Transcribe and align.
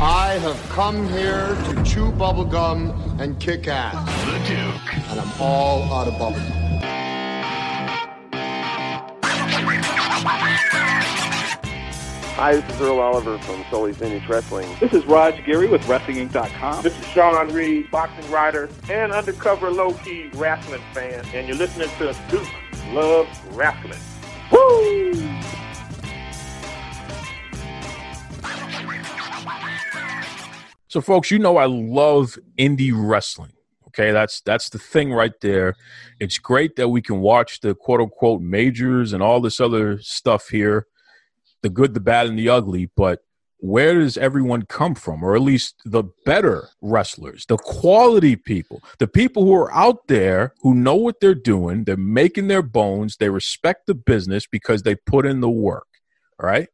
I 0.00 0.34
have 0.34 0.56
come 0.68 1.08
here 1.08 1.56
to 1.56 1.82
chew 1.82 2.12
bubblegum 2.12 3.20
and 3.20 3.40
kick 3.40 3.66
ass. 3.66 3.96
the 4.26 4.38
Duke. 4.46 5.10
And 5.10 5.18
I'm 5.18 5.40
all 5.40 5.82
out 5.92 6.06
of 6.06 6.14
bubblegum. 6.14 6.54
Hi, 12.36 12.54
this 12.54 12.76
is 12.76 12.80
Earl 12.80 13.00
Oliver 13.00 13.38
from 13.38 13.64
Sully 13.72 13.92
Finish 13.92 14.28
Wrestling. 14.28 14.68
This 14.78 14.92
is 14.92 15.04
Raj 15.06 15.44
Giri 15.44 15.66
with 15.66 15.82
WrestlingInc.com. 15.82 16.84
This 16.84 16.96
is 16.96 17.06
Sean 17.06 17.52
Reed, 17.52 17.90
boxing 17.90 18.30
writer 18.30 18.68
and 18.88 19.10
undercover 19.10 19.68
low 19.68 19.94
key 19.94 20.30
wrestling 20.34 20.82
fan, 20.94 21.24
and 21.34 21.48
you're 21.48 21.56
listening 21.56 21.88
to 21.98 22.16
Duke 22.30 22.46
Loves 22.92 23.36
Wrestling. 23.50 23.98
Woo! 24.52 25.12
So, 30.88 31.02
folks, 31.02 31.30
you 31.30 31.38
know 31.38 31.58
I 31.58 31.66
love 31.66 32.38
indie 32.58 32.92
wrestling. 32.94 33.52
Okay, 33.88 34.10
that's 34.10 34.40
that's 34.40 34.70
the 34.70 34.78
thing 34.78 35.12
right 35.12 35.38
there. 35.40 35.74
It's 36.20 36.38
great 36.38 36.76
that 36.76 36.88
we 36.88 37.02
can 37.02 37.20
watch 37.20 37.60
the 37.60 37.74
quote 37.74 38.00
unquote 38.00 38.40
majors 38.40 39.12
and 39.12 39.22
all 39.22 39.40
this 39.40 39.60
other 39.60 39.98
stuff 40.00 40.48
here, 40.48 40.86
the 41.62 41.68
good, 41.68 41.94
the 41.94 42.00
bad, 42.00 42.26
and 42.26 42.38
the 42.38 42.48
ugly. 42.48 42.90
But 42.96 43.20
where 43.58 43.94
does 43.94 44.16
everyone 44.16 44.62
come 44.62 44.94
from, 44.94 45.22
or 45.22 45.34
at 45.34 45.42
least 45.42 45.82
the 45.84 46.04
better 46.24 46.68
wrestlers, 46.80 47.44
the 47.46 47.56
quality 47.56 48.36
people, 48.36 48.82
the 48.98 49.08
people 49.08 49.44
who 49.44 49.54
are 49.54 49.74
out 49.74 50.06
there 50.06 50.54
who 50.60 50.74
know 50.74 50.94
what 50.94 51.20
they're 51.20 51.34
doing, 51.34 51.84
they're 51.84 51.96
making 51.96 52.48
their 52.48 52.62
bones, 52.62 53.16
they 53.16 53.28
respect 53.28 53.86
the 53.86 53.94
business 53.94 54.46
because 54.46 54.84
they 54.84 54.94
put 54.94 55.26
in 55.26 55.40
the 55.40 55.50
work. 55.50 55.88
All 56.40 56.48
right. 56.48 56.68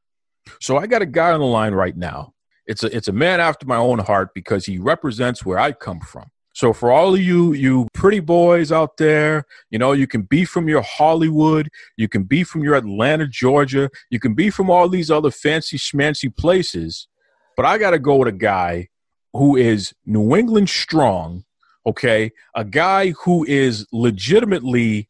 So 0.61 0.77
I 0.77 0.87
got 0.87 1.01
a 1.01 1.07
guy 1.07 1.31
on 1.31 1.41
the 1.41 1.47
line 1.47 1.73
right 1.73 1.97
now 1.97 2.34
it's 2.67 2.83
a 2.83 2.95
it's 2.95 3.09
a 3.09 3.13
man 3.13 3.41
after 3.41 3.67
my 3.67 3.77
own 3.77 3.99
heart 3.99 4.31
because 4.35 4.67
he 4.67 4.79
represents 4.79 5.45
where 5.45 5.59
I 5.59 5.73
come 5.73 6.01
from. 6.01 6.31
So 6.55 6.73
for 6.73 6.93
all 6.93 7.15
of 7.15 7.21
you 7.21 7.53
you 7.53 7.89
pretty 7.95 8.21
boys 8.21 8.71
out 8.71 8.97
there, 8.97 9.45
you 9.71 9.79
know, 9.79 9.93
you 9.93 10.07
can 10.07 10.23
be 10.23 10.45
from 10.45 10.69
your 10.69 10.83
Hollywood, 10.83 11.69
you 11.97 12.09
can 12.09 12.23
be 12.23 12.45
from 12.45 12.63
your 12.63 12.75
Atlanta, 12.77 13.27
Georgia, 13.27 13.91
you 14.11 14.21
can 14.21 14.35
be 14.35 14.51
from 14.51 14.71
all 14.71 14.89
these 14.89 15.11
other 15.11 15.31
fancy 15.31 15.77
schmancy 15.77 16.35
places, 16.35 17.09
but 17.57 17.67
I 17.67 17.77
got 17.79 17.91
to 17.91 17.99
go 17.99 18.17
with 18.17 18.29
a 18.29 18.33
guy 18.33 18.89
who 19.33 19.57
is 19.57 19.93
New 20.07 20.37
England 20.37 20.69
strong, 20.69 21.45
okay? 21.85 22.31
A 22.55 22.65
guy 22.65 23.11
who 23.11 23.45
is 23.45 23.85
legitimately 23.93 25.09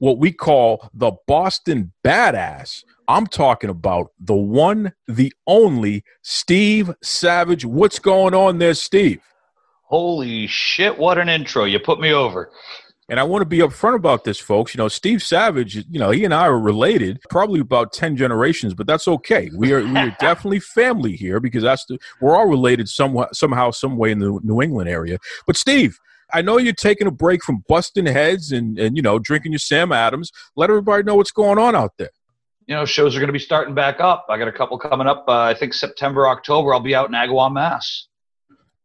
what 0.00 0.18
we 0.18 0.32
call 0.32 0.90
the 0.92 1.12
Boston 1.28 1.92
badass. 2.04 2.82
I'm 3.06 3.26
talking 3.26 3.70
about 3.70 4.12
the 4.18 4.34
one, 4.34 4.92
the 5.06 5.32
only 5.46 6.04
Steve 6.22 6.92
Savage. 7.02 7.64
What's 7.64 7.98
going 7.98 8.34
on 8.34 8.58
there, 8.58 8.74
Steve? 8.74 9.20
Holy 9.84 10.46
shit, 10.46 10.98
what 10.98 11.18
an 11.18 11.28
intro. 11.28 11.64
You 11.64 11.78
put 11.78 12.00
me 12.00 12.12
over. 12.12 12.50
And 13.08 13.18
I 13.18 13.24
want 13.24 13.42
to 13.42 13.46
be 13.46 13.58
upfront 13.58 13.96
about 13.96 14.22
this, 14.22 14.38
folks. 14.38 14.72
You 14.72 14.78
know, 14.78 14.86
Steve 14.86 15.20
Savage, 15.20 15.74
you 15.90 15.98
know, 15.98 16.10
he 16.10 16.24
and 16.24 16.32
I 16.32 16.46
are 16.46 16.60
related, 16.60 17.18
probably 17.28 17.58
about 17.58 17.92
10 17.92 18.16
generations, 18.16 18.72
but 18.72 18.86
that's 18.86 19.08
okay. 19.08 19.50
We 19.56 19.72
are 19.72 19.82
we 19.82 19.96
are 19.96 20.16
definitely 20.20 20.60
family 20.60 21.16
here 21.16 21.40
because 21.40 21.64
that's 21.64 21.84
the, 21.86 21.98
we're 22.20 22.36
all 22.36 22.46
related 22.46 22.88
somewhat, 22.88 23.34
somehow, 23.34 23.72
some 23.72 23.96
way 23.96 24.12
in 24.12 24.20
the 24.20 24.38
New 24.44 24.62
England 24.62 24.88
area. 24.88 25.18
But 25.44 25.56
Steve, 25.56 25.98
I 26.32 26.42
know 26.42 26.58
you're 26.58 26.72
taking 26.72 27.06
a 27.06 27.10
break 27.10 27.42
from 27.42 27.64
busting 27.68 28.06
heads 28.06 28.52
and, 28.52 28.78
and 28.78 28.96
you 28.96 29.02
know, 29.02 29.18
drinking 29.18 29.52
your 29.52 29.58
Sam 29.58 29.92
Adams. 29.92 30.30
Let 30.56 30.70
everybody 30.70 31.02
know 31.02 31.14
what's 31.16 31.30
going 31.30 31.58
on 31.58 31.74
out 31.74 31.92
there. 31.98 32.10
You 32.66 32.76
know, 32.76 32.84
shows 32.84 33.16
are 33.16 33.20
going 33.20 33.28
to 33.28 33.32
be 33.32 33.38
starting 33.38 33.74
back 33.74 34.00
up. 34.00 34.26
I 34.28 34.38
got 34.38 34.48
a 34.48 34.52
couple 34.52 34.78
coming 34.78 35.06
up. 35.06 35.24
Uh, 35.26 35.40
I 35.40 35.54
think 35.54 35.74
September, 35.74 36.28
October. 36.28 36.72
I'll 36.72 36.80
be 36.80 36.94
out 36.94 37.08
in 37.08 37.14
Agawam, 37.14 37.54
Mass. 37.54 38.06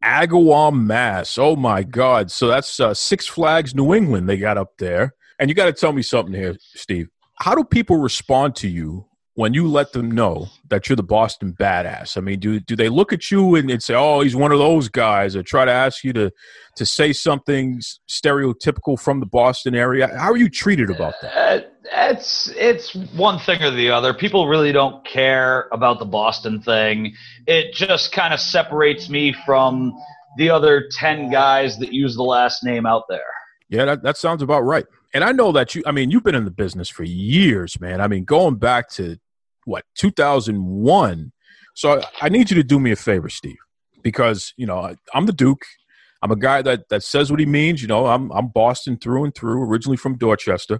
Agawam, 0.03 0.85
Mass. 0.85 1.37
Oh 1.37 1.55
my 1.55 1.83
God! 1.83 2.31
So 2.31 2.47
that's 2.47 2.79
uh, 2.79 2.93
Six 2.93 3.27
Flags 3.27 3.75
New 3.75 3.93
England 3.93 4.27
they 4.27 4.37
got 4.37 4.57
up 4.57 4.77
there. 4.77 5.13
And 5.39 5.49
you 5.49 5.55
got 5.55 5.65
to 5.65 5.73
tell 5.73 5.91
me 5.91 6.01
something 6.01 6.33
here, 6.33 6.55
Steve. 6.59 7.09
How 7.39 7.53
do 7.53 7.63
people 7.63 7.97
respond 7.97 8.55
to 8.57 8.69
you 8.69 9.05
when 9.35 9.53
you 9.53 9.67
let 9.67 9.91
them 9.91 10.09
know 10.09 10.47
that 10.69 10.87
you're 10.87 10.95
the 10.95 11.03
Boston 11.03 11.53
badass? 11.59 12.17
I 12.17 12.21
mean, 12.21 12.39
do 12.39 12.59
do 12.59 12.75
they 12.75 12.89
look 12.89 13.13
at 13.13 13.29
you 13.29 13.55
and, 13.55 13.69
and 13.69 13.83
say, 13.83 13.93
"Oh, 13.93 14.21
he's 14.21 14.35
one 14.35 14.51
of 14.51 14.59
those 14.59 14.89
guys," 14.89 15.35
or 15.35 15.43
try 15.43 15.65
to 15.65 15.71
ask 15.71 16.03
you 16.03 16.13
to 16.13 16.31
to 16.75 16.85
say 16.85 17.13
something 17.13 17.81
stereotypical 18.09 18.99
from 18.99 19.19
the 19.19 19.25
Boston 19.25 19.75
area? 19.75 20.07
How 20.17 20.31
are 20.31 20.37
you 20.37 20.49
treated 20.49 20.89
about 20.89 21.15
that? 21.21 21.35
Uh, 21.35 21.61
it's 21.93 22.47
it's 22.55 22.95
one 22.95 23.39
thing 23.39 23.61
or 23.61 23.71
the 23.71 23.91
other. 23.91 24.13
People 24.13 24.47
really 24.47 24.71
don't 24.71 25.05
care 25.05 25.67
about 25.71 25.99
the 25.99 26.05
Boston 26.05 26.61
thing. 26.61 27.13
It 27.45 27.73
just 27.73 28.11
kind 28.11 28.33
of 28.33 28.39
separates 28.39 29.09
me 29.09 29.35
from 29.45 29.93
the 30.37 30.49
other 30.49 30.89
ten 30.91 31.29
guys 31.29 31.77
that 31.79 31.91
use 31.93 32.15
the 32.15 32.23
last 32.23 32.63
name 32.63 32.85
out 32.85 33.03
there. 33.09 33.21
Yeah, 33.67 33.85
that, 33.85 34.03
that 34.03 34.17
sounds 34.17 34.41
about 34.41 34.61
right. 34.61 34.85
And 35.13 35.23
I 35.23 35.31
know 35.31 35.51
that 35.53 35.73
you, 35.75 35.83
I 35.85 35.91
mean, 35.91 36.11
you've 36.11 36.23
been 36.23 36.35
in 36.35 36.45
the 36.45 36.51
business 36.51 36.89
for 36.89 37.03
years, 37.03 37.79
man. 37.79 38.01
I 38.01 38.07
mean, 38.07 38.25
going 38.25 38.55
back 38.55 38.89
to 38.91 39.17
what, 39.65 39.83
2001. 39.95 41.31
So 41.75 42.01
I, 42.21 42.29
need 42.29 42.49
you 42.49 42.55
to 42.55 42.63
do 42.63 42.79
me 42.79 42.91
a 42.91 42.95
favor, 42.95 43.29
Steve, 43.29 43.57
because, 44.01 44.53
you 44.55 44.65
know, 44.65 44.95
I'm 45.13 45.25
the 45.25 45.33
Duke. 45.33 45.65
I'm 46.21 46.31
a 46.31 46.37
guy 46.37 46.61
that, 46.61 46.87
that 46.89 47.03
says 47.03 47.29
what 47.29 47.39
he 47.39 47.45
means. 47.45 47.81
You 47.81 47.87
know, 47.87 48.07
I'm, 48.07 48.31
I'm 48.31 48.47
Boston 48.47 48.97
through 48.97 49.25
and 49.25 49.35
through, 49.35 49.63
originally 49.63 49.97
from 49.97 50.17
Dorchester. 50.17 50.79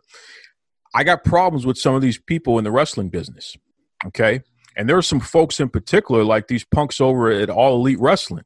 I 0.95 1.03
got 1.03 1.25
problems 1.25 1.65
with 1.65 1.77
some 1.77 1.93
of 1.93 2.01
these 2.01 2.17
people 2.17 2.57
in 2.57 2.63
the 2.63 2.71
wrestling 2.71 3.09
business. 3.09 3.57
Okay. 4.05 4.41
And 4.77 4.89
there 4.89 4.97
are 4.97 5.01
some 5.01 5.19
folks 5.19 5.59
in 5.59 5.69
particular, 5.69 6.23
like 6.23 6.47
these 6.47 6.63
punks 6.63 7.01
over 7.01 7.29
at 7.29 7.49
All 7.49 7.75
Elite 7.75 7.99
Wrestling. 7.99 8.45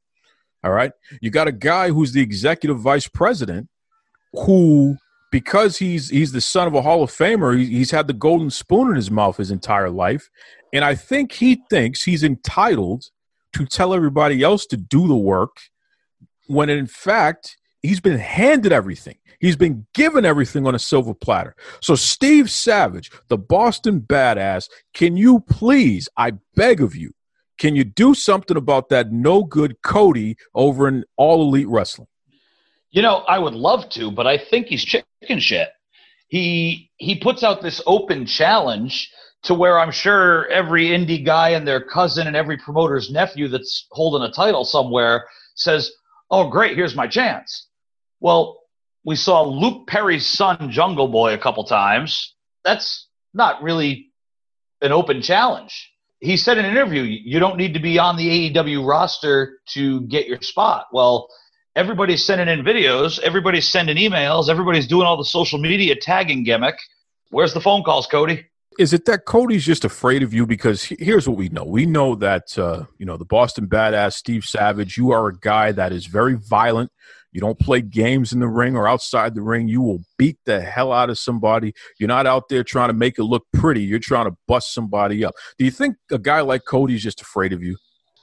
All 0.63 0.71
right. 0.71 0.91
You 1.21 1.29
got 1.29 1.47
a 1.47 1.51
guy 1.51 1.89
who's 1.89 2.11
the 2.13 2.21
executive 2.21 2.79
vice 2.79 3.07
president 3.07 3.69
who 4.33 4.97
because 5.31 5.77
he's 5.77 6.09
he's 6.09 6.31
the 6.31 6.41
son 6.41 6.67
of 6.67 6.75
a 6.75 6.81
Hall 6.81 7.03
of 7.03 7.11
Famer, 7.11 7.57
he, 7.57 7.65
he's 7.65 7.91
had 7.91 8.07
the 8.07 8.13
golden 8.13 8.49
spoon 8.49 8.89
in 8.89 8.95
his 8.95 9.11
mouth 9.11 9.37
his 9.37 9.51
entire 9.51 9.89
life, 9.89 10.29
and 10.73 10.83
I 10.83 10.95
think 10.95 11.33
he 11.33 11.61
thinks 11.69 12.03
he's 12.03 12.23
entitled 12.23 13.05
to 13.53 13.65
tell 13.65 13.93
everybody 13.93 14.43
else 14.43 14.65
to 14.67 14.77
do 14.77 15.07
the 15.07 15.15
work, 15.15 15.57
when 16.47 16.69
in 16.69 16.87
fact 16.87 17.57
he's 17.81 17.99
been 17.99 18.19
handed 18.19 18.71
everything. 18.71 19.15
He's 19.39 19.55
been 19.55 19.87
given 19.93 20.25
everything 20.25 20.67
on 20.67 20.75
a 20.75 20.79
silver 20.79 21.13
platter. 21.13 21.55
So, 21.81 21.95
Steve 21.95 22.51
Savage, 22.51 23.09
the 23.29 23.37
Boston 23.37 24.01
badass, 24.01 24.69
can 24.93 25.15
you 25.15 25.39
please, 25.39 26.09
I 26.17 26.33
beg 26.55 26.81
of 26.81 26.93
you, 26.93 27.13
can 27.57 27.75
you 27.75 27.85
do 27.85 28.13
something 28.13 28.57
about 28.57 28.89
that 28.89 29.11
no 29.11 29.43
good 29.43 29.81
Cody 29.81 30.35
over 30.53 30.87
in 30.87 31.05
All 31.15 31.41
Elite 31.41 31.67
Wrestling? 31.69 32.07
You 32.91 33.03
know, 33.03 33.17
I 33.17 33.37
would 33.37 33.53
love 33.53 33.89
to, 33.91 34.09
but 34.11 34.25
I 34.25 34.37
think 34.37 34.67
he's 34.67 34.83
chicken 34.83 35.39
shit. 35.39 35.69
He 36.27 36.91
he 36.97 37.19
puts 37.19 37.43
out 37.43 37.61
this 37.61 37.81
open 37.85 38.25
challenge 38.25 39.11
to 39.43 39.53
where 39.53 39.79
I'm 39.79 39.91
sure 39.91 40.47
every 40.47 40.87
indie 40.87 41.25
guy 41.25 41.49
and 41.49 41.67
their 41.67 41.81
cousin 41.81 42.27
and 42.27 42.35
every 42.35 42.57
promoter's 42.57 43.09
nephew 43.11 43.47
that's 43.47 43.87
holding 43.91 44.27
a 44.27 44.31
title 44.31 44.65
somewhere 44.65 45.27
says, 45.55 45.91
"Oh, 46.29 46.49
great, 46.49 46.75
here's 46.75 46.95
my 46.95 47.07
chance." 47.07 47.67
Well, 48.19 48.59
we 49.05 49.15
saw 49.15 49.43
Luke 49.43 49.87
Perry's 49.87 50.27
son, 50.27 50.71
Jungle 50.71 51.07
Boy, 51.07 51.33
a 51.33 51.37
couple 51.37 51.63
times. 51.63 52.35
That's 52.63 53.07
not 53.33 53.63
really 53.63 54.07
an 54.81 54.91
open 54.91 55.21
challenge. 55.21 55.91
He 56.19 56.37
said 56.37 56.57
in 56.57 56.65
an 56.65 56.71
interview, 56.71 57.03
"You 57.03 57.39
don't 57.39 57.57
need 57.57 57.75
to 57.75 57.79
be 57.79 57.97
on 57.97 58.17
the 58.17 58.29
AEW 58.29 58.83
roster 58.83 59.59
to 59.69 60.01
get 60.01 60.27
your 60.27 60.41
spot." 60.41 60.87
Well 60.91 61.29
everybody's 61.79 62.25
sending 62.25 62.49
in 62.49 62.65
videos, 62.65 63.19
everybody's 63.19 63.67
sending 63.67 63.95
emails, 63.95 64.49
everybody's 64.49 64.85
doing 64.85 65.07
all 65.07 65.15
the 65.15 65.23
social 65.23 65.57
media 65.57 65.95
tagging 65.95 66.43
gimmick. 66.43 66.77
Where's 67.29 67.53
the 67.53 67.61
phone 67.61 67.83
calls, 67.83 68.05
Cody? 68.05 68.45
Is 68.77 68.91
it 68.91 69.05
that 69.05 69.25
Cody's 69.25 69.65
just 69.65 69.85
afraid 69.85 70.21
of 70.21 70.33
you? 70.33 70.45
Because 70.45 70.83
here's 70.83 71.27
what 71.27 71.37
we 71.37 71.47
know: 71.49 71.63
we 71.63 71.85
know 71.85 72.15
that 72.15 72.57
uh, 72.57 72.83
you 72.97 73.05
know 73.05 73.17
the 73.17 73.25
Boston 73.25 73.67
Badass 73.67 74.13
Steve 74.13 74.43
Savage. 74.43 74.97
You 74.97 75.11
are 75.11 75.29
a 75.29 75.37
guy 75.37 75.71
that 75.71 75.91
is 75.93 76.05
very 76.05 76.35
violent. 76.35 76.91
You 77.31 77.39
don't 77.39 77.59
play 77.59 77.81
games 77.81 78.33
in 78.33 78.39
the 78.39 78.47
ring 78.47 78.75
or 78.75 78.87
outside 78.87 79.35
the 79.35 79.41
ring. 79.41 79.67
You 79.67 79.81
will 79.81 79.99
beat 80.17 80.37
the 80.45 80.61
hell 80.61 80.91
out 80.91 81.09
of 81.09 81.19
somebody. 81.19 81.73
You're 81.99 82.07
not 82.07 82.25
out 82.25 82.49
there 82.49 82.63
trying 82.63 82.89
to 82.89 82.93
make 82.93 83.19
it 83.19 83.23
look 83.23 83.45
pretty. 83.53 83.81
You're 83.81 83.99
trying 83.99 84.25
to 84.25 84.35
bust 84.47 84.73
somebody 84.73 85.23
up. 85.23 85.35
Do 85.57 85.65
you 85.65 85.71
think 85.71 85.95
a 86.11 86.17
guy 86.17 86.41
like 86.41 86.65
Cody's 86.65 87.03
just 87.03 87.21
afraid 87.21 87.53
of 87.53 87.61
you? 87.61 87.77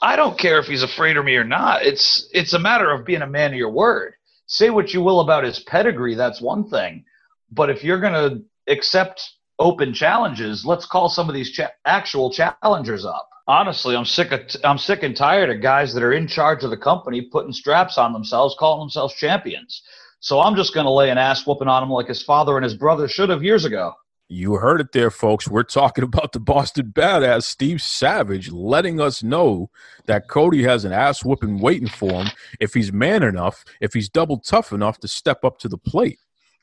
I 0.06 0.14
don't 0.14 0.38
care 0.38 0.60
if 0.60 0.66
he's 0.66 0.84
afraid 0.84 1.16
of 1.16 1.24
me 1.24 1.34
or 1.34 1.42
not. 1.42 1.84
It's 1.84 2.28
it's 2.32 2.52
a 2.52 2.60
matter 2.60 2.92
of 2.92 3.04
being 3.04 3.22
a 3.22 3.26
man 3.26 3.50
of 3.50 3.58
your 3.58 3.72
word. 3.72 4.14
say 4.46 4.70
what 4.70 4.94
you 4.94 5.02
will 5.02 5.18
about 5.18 5.42
his 5.42 5.58
pedigree, 5.58 6.14
that's 6.14 6.40
one 6.40 6.70
thing. 6.70 7.04
But 7.50 7.70
if 7.70 7.82
you're 7.82 7.98
going 8.00 8.12
to 8.12 8.44
accept 8.72 9.20
open 9.58 9.92
challenges, 9.92 10.64
let's 10.64 10.86
call 10.86 11.08
some 11.08 11.28
of 11.28 11.34
these 11.34 11.50
cha- 11.50 11.72
actual 11.84 12.30
challengers 12.30 13.04
up. 13.04 13.28
Honestly, 13.48 13.96
I'm 13.96 14.04
sick 14.04 14.30
of 14.30 14.46
t- 14.46 14.60
I'm 14.62 14.78
sick 14.78 15.02
and 15.02 15.16
tired 15.16 15.50
of 15.50 15.60
guys 15.60 15.92
that 15.94 16.04
are 16.04 16.12
in 16.12 16.28
charge 16.28 16.62
of 16.62 16.70
the 16.70 16.76
company 16.76 17.22
putting 17.22 17.52
straps 17.52 17.98
on 17.98 18.12
themselves, 18.12 18.54
calling 18.60 18.82
themselves 18.82 19.12
champions. 19.16 19.82
So 20.20 20.40
I'm 20.40 20.54
just 20.54 20.72
going 20.72 20.86
to 20.86 20.92
lay 21.00 21.10
an 21.10 21.18
ass 21.18 21.44
whooping 21.44 21.66
on 21.66 21.82
him 21.82 21.90
like 21.90 22.06
his 22.06 22.22
father 22.22 22.56
and 22.56 22.62
his 22.62 22.74
brother 22.74 23.08
should 23.08 23.30
have 23.30 23.42
years 23.42 23.64
ago. 23.64 23.94
You 24.28 24.56
heard 24.56 24.80
it 24.80 24.90
there, 24.92 25.10
folks. 25.10 25.46
We're 25.46 25.62
talking 25.62 26.04
about 26.04 26.32
the 26.32 26.40
Boston 26.40 26.92
Badass, 26.94 27.44
Steve 27.44 27.80
Savage, 27.80 28.50
letting 28.50 29.00
us 29.00 29.22
know 29.22 29.70
that 30.06 30.28
Cody 30.28 30.62
has 30.64 30.84
an 30.84 30.92
ass 30.92 31.24
whooping 31.24 31.58
waiting 31.58 31.88
for 31.88 32.24
him 32.24 32.28
if 32.60 32.74
he's 32.74 32.92
man 32.92 33.22
enough, 33.22 33.64
if 33.80 33.92
he's 33.92 34.08
double 34.08 34.38
tough 34.38 34.72
enough 34.72 34.98
to 35.00 35.08
step 35.08 35.44
up 35.44 35.58
to 35.58 35.68
the 35.68 35.78
plate. 35.78 36.18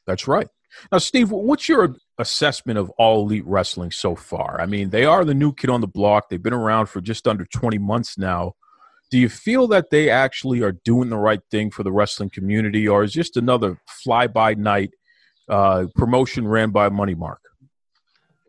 That's 0.05 0.27
right. 0.27 0.47
Now, 0.91 0.97
Steve, 0.97 1.31
what's 1.31 1.69
your 1.69 1.95
assessment 2.17 2.79
of 2.79 2.89
all 2.91 3.21
elite 3.21 3.45
wrestling 3.45 3.91
so 3.91 4.15
far? 4.15 4.59
I 4.59 4.65
mean, 4.65 4.89
they 4.89 5.05
are 5.05 5.23
the 5.23 5.35
new 5.35 5.53
kid 5.53 5.69
on 5.69 5.81
the 5.81 5.87
block. 5.87 6.29
They've 6.29 6.41
been 6.41 6.51
around 6.51 6.87
for 6.87 6.99
just 6.99 7.27
under 7.27 7.45
20 7.45 7.77
months 7.77 8.17
now. 8.17 8.55
Do 9.11 9.19
you 9.19 9.29
feel 9.29 9.67
that 9.67 9.91
they 9.91 10.09
actually 10.09 10.63
are 10.63 10.71
doing 10.71 11.09
the 11.09 11.17
right 11.17 11.41
thing 11.51 11.69
for 11.69 11.83
the 11.83 11.91
wrestling 11.91 12.31
community, 12.31 12.87
or 12.87 13.03
is 13.03 13.13
just 13.13 13.37
another 13.37 13.77
fly 13.85 14.25
by 14.25 14.55
night 14.55 14.89
uh, 15.47 15.85
promotion 15.95 16.47
ran 16.47 16.71
by 16.71 16.89
Money 16.89 17.13
Mark? 17.13 17.39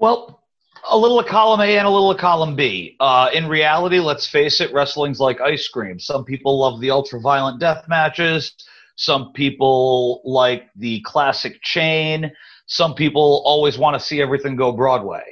Well, 0.04 0.42
a 0.90 0.98
little 0.98 1.18
of 1.18 1.24
column 1.24 1.62
A 1.62 1.78
and 1.78 1.86
a 1.86 1.90
little 1.90 2.10
of 2.10 2.18
column 2.18 2.54
B. 2.54 2.94
Uh, 3.00 3.30
in 3.32 3.48
reality, 3.48 4.00
let's 4.00 4.26
face 4.26 4.60
it, 4.60 4.70
wrestling's 4.70 5.18
like 5.18 5.40
ice 5.40 5.66
cream. 5.66 5.98
Some 5.98 6.26
people 6.26 6.58
love 6.58 6.78
the 6.82 6.90
ultra 6.90 7.18
violent 7.22 7.58
death 7.58 7.86
matches. 7.88 8.52
Some 8.96 9.32
people 9.32 10.20
like 10.26 10.64
the 10.76 11.00
classic 11.06 11.62
chain. 11.62 12.30
Some 12.66 12.94
people 12.94 13.42
always 13.46 13.78
want 13.78 13.98
to 13.98 14.06
see 14.06 14.20
everything 14.20 14.56
go 14.56 14.72
Broadway. 14.72 15.24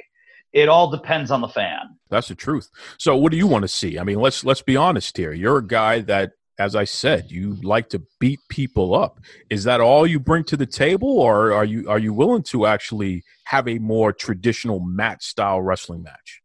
It 0.53 0.69
all 0.69 0.89
depends 0.89 1.29
on 1.29 1.41
the 1.41 1.49
fan. 1.49 1.95
That's 2.09 2.29
the 2.29 2.35
truth. 2.35 2.71
So, 2.97 3.15
what 3.15 3.31
do 3.31 3.37
you 3.37 3.45
want 3.45 3.61
to 3.61 3.67
see? 3.67 3.99
I 3.99 4.03
mean, 4.03 4.19
let's 4.19 4.43
let's 4.43 4.63
be 4.63 4.75
honest 4.75 5.15
here. 5.15 5.33
You're 5.33 5.59
a 5.59 5.67
guy 5.67 6.01
that, 6.01 6.31
as 6.59 6.75
I 6.75 6.83
said, 6.83 7.31
you 7.31 7.55
like 7.63 7.89
to 7.89 8.01
beat 8.19 8.39
people 8.49 8.95
up. 8.95 9.19
Is 9.49 9.63
that 9.63 9.81
all 9.81 10.05
you 10.05 10.19
bring 10.19 10.43
to 10.45 10.57
the 10.57 10.65
table, 10.65 11.19
or 11.19 11.51
are 11.53 11.65
you 11.65 11.89
are 11.89 11.99
you 11.99 12.13
willing 12.13 12.43
to 12.43 12.65
actually 12.65 13.23
have 13.45 13.67
a 13.67 13.79
more 13.79 14.13
traditional 14.13 14.79
match 14.79 15.25
style 15.25 15.61
wrestling 15.61 16.03
match? 16.03 16.41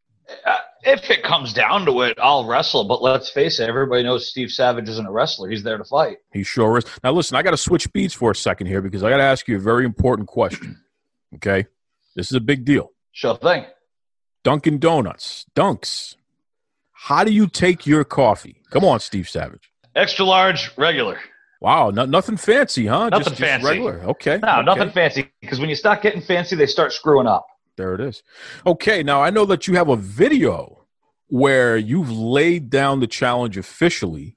Uh, 0.46 0.56
if 0.82 1.10
it 1.10 1.22
comes 1.22 1.52
down 1.52 1.84
to 1.86 2.02
it, 2.02 2.18
I'll 2.20 2.46
wrestle. 2.46 2.84
But 2.84 3.02
let's 3.02 3.30
face 3.30 3.60
it, 3.60 3.68
everybody 3.68 4.02
knows 4.02 4.28
Steve 4.28 4.50
Savage 4.50 4.88
isn't 4.88 5.06
a 5.06 5.12
wrestler. 5.12 5.50
He's 5.50 5.62
there 5.62 5.78
to 5.78 5.84
fight. 5.84 6.18
He 6.32 6.42
sure 6.42 6.78
is. 6.78 6.84
Now, 7.02 7.12
listen, 7.12 7.36
I 7.36 7.42
got 7.42 7.50
to 7.50 7.56
switch 7.56 7.92
beats 7.92 8.14
for 8.14 8.30
a 8.30 8.36
second 8.36 8.66
here 8.66 8.80
because 8.80 9.02
I 9.02 9.10
got 9.10 9.18
to 9.18 9.22
ask 9.24 9.48
you 9.48 9.56
a 9.56 9.60
very 9.60 9.84
important 9.84 10.28
question. 10.28 10.80
Okay, 11.34 11.66
this 12.16 12.28
is 12.28 12.32
a 12.32 12.40
big 12.40 12.64
deal. 12.64 12.90
Sure 13.12 13.36
thing. 13.36 13.66
Dunkin' 14.44 14.78
Donuts, 14.78 15.44
Dunks. 15.54 16.16
How 16.92 17.22
do 17.22 17.30
you 17.30 17.46
take 17.48 17.86
your 17.86 18.02
coffee? 18.02 18.62
Come 18.70 18.82
on, 18.82 19.00
Steve 19.00 19.28
Savage. 19.28 19.70
Extra 19.98 20.24
large, 20.24 20.70
regular. 20.76 21.18
Wow, 21.60 21.90
no, 21.90 22.04
nothing 22.04 22.36
fancy, 22.36 22.86
huh? 22.86 23.08
Nothing 23.08 23.24
just, 23.24 23.30
just 23.30 23.40
fancy. 23.40 23.66
regular. 23.66 24.00
Okay. 24.10 24.38
No, 24.40 24.58
okay. 24.58 24.62
nothing 24.64 24.90
fancy. 24.90 25.32
Because 25.40 25.58
when 25.58 25.68
you 25.68 25.74
start 25.74 26.02
getting 26.02 26.20
fancy, 26.20 26.54
they 26.54 26.66
start 26.66 26.92
screwing 26.92 27.26
up. 27.26 27.46
There 27.76 27.94
it 27.94 28.00
is. 28.00 28.22
Okay, 28.64 29.02
now 29.02 29.22
I 29.22 29.30
know 29.30 29.44
that 29.46 29.66
you 29.66 29.74
have 29.74 29.88
a 29.88 29.96
video 29.96 30.86
where 31.26 31.76
you've 31.76 32.12
laid 32.12 32.70
down 32.70 33.00
the 33.00 33.08
challenge 33.08 33.58
officially, 33.58 34.36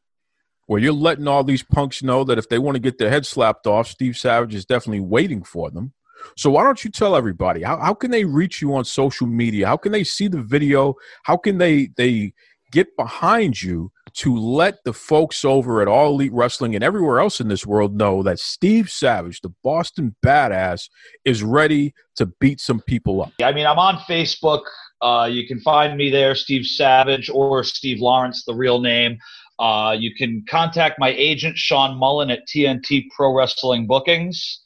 where 0.66 0.80
you're 0.80 0.94
letting 0.94 1.28
all 1.28 1.44
these 1.44 1.62
punks 1.62 2.02
know 2.02 2.24
that 2.24 2.40
if 2.40 2.50
they 2.50 2.58
want 2.58 2.76
to 2.76 2.82
get 2.82 2.98
their 2.98 3.12
head 3.12 3.28
slapped 3.28 3.68
off, 3.68 3.88
Steve 3.88 4.18
Savage 4.18 4.56
is 4.56 4.66
definitely 4.66 5.00
waiting 5.00 5.44
for 5.44 5.70
them. 5.70 5.94
So 6.36 6.50
why 6.50 6.64
don't 6.64 6.84
you 6.84 6.90
tell 6.90 7.16
everybody 7.16 7.62
how, 7.62 7.78
how 7.78 7.94
can 7.94 8.10
they 8.10 8.26
reach 8.26 8.64
you 8.64 8.74
on 8.74 8.84
social 8.84 9.28
media? 9.28 9.68
How 9.68 9.78
can 9.78 9.92
they 9.92 10.04
see 10.04 10.28
the 10.28 10.42
video? 10.42 10.96
How 11.24 11.38
can 11.38 11.60
they 11.60 11.92
they 11.98 12.34
get 12.72 12.96
behind 12.98 13.62
you 13.62 13.92
to 14.16 14.36
let 14.36 14.84
the 14.84 14.94
folks 14.94 15.44
over 15.46 15.82
at 15.82 15.88
All 15.88 16.12
Elite 16.14 16.34
Wrestling 16.34 16.76
and 16.76 16.84
everywhere 16.84 17.20
else 17.20 17.40
in 17.40 17.48
this 17.48 17.66
world 17.66 17.96
know 17.96 18.24
that 18.24 18.40
Steve 18.40 18.90
Savage, 18.90 19.42
the 19.42 19.54
Boston 19.64 20.16
badass, 20.26 20.90
is 21.26 21.44
ready 21.44 21.94
to 22.16 22.26
beat 22.26 22.60
some 22.60 22.82
people 22.82 23.22
up? 23.22 23.32
I 23.44 23.52
mean, 23.52 23.66
I'm 23.66 23.80
on 23.80 23.98
Facebook. 24.00 24.62
Uh, 25.02 25.28
you 25.32 25.48
can 25.48 25.60
find 25.62 25.98
me 25.98 26.10
there, 26.10 26.36
Steve 26.36 26.66
Savage 26.66 27.30
or 27.34 27.64
Steve 27.64 28.00
Lawrence, 28.00 28.46
the 28.46 28.54
real 28.54 28.80
name. 28.80 29.18
Uh, 29.60 29.96
you 29.98 30.14
can 30.16 30.44
contact 30.50 31.00
my 31.00 31.10
agent, 31.10 31.58
Sean 31.58 31.98
Mullen, 31.98 32.32
at 32.32 32.48
TNT 32.48 33.06
Pro 33.16 33.34
Wrestling 33.34 33.88
Bookings. 33.88 34.62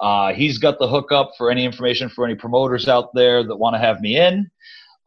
Uh, 0.00 0.32
he's 0.32 0.58
got 0.58 0.78
the 0.78 0.88
hookup 0.88 1.32
for 1.36 1.50
any 1.50 1.64
information 1.64 2.08
for 2.08 2.24
any 2.24 2.34
promoters 2.34 2.88
out 2.88 3.12
there 3.14 3.42
that 3.42 3.56
want 3.56 3.74
to 3.74 3.78
have 3.78 4.00
me 4.00 4.16
in. 4.16 4.48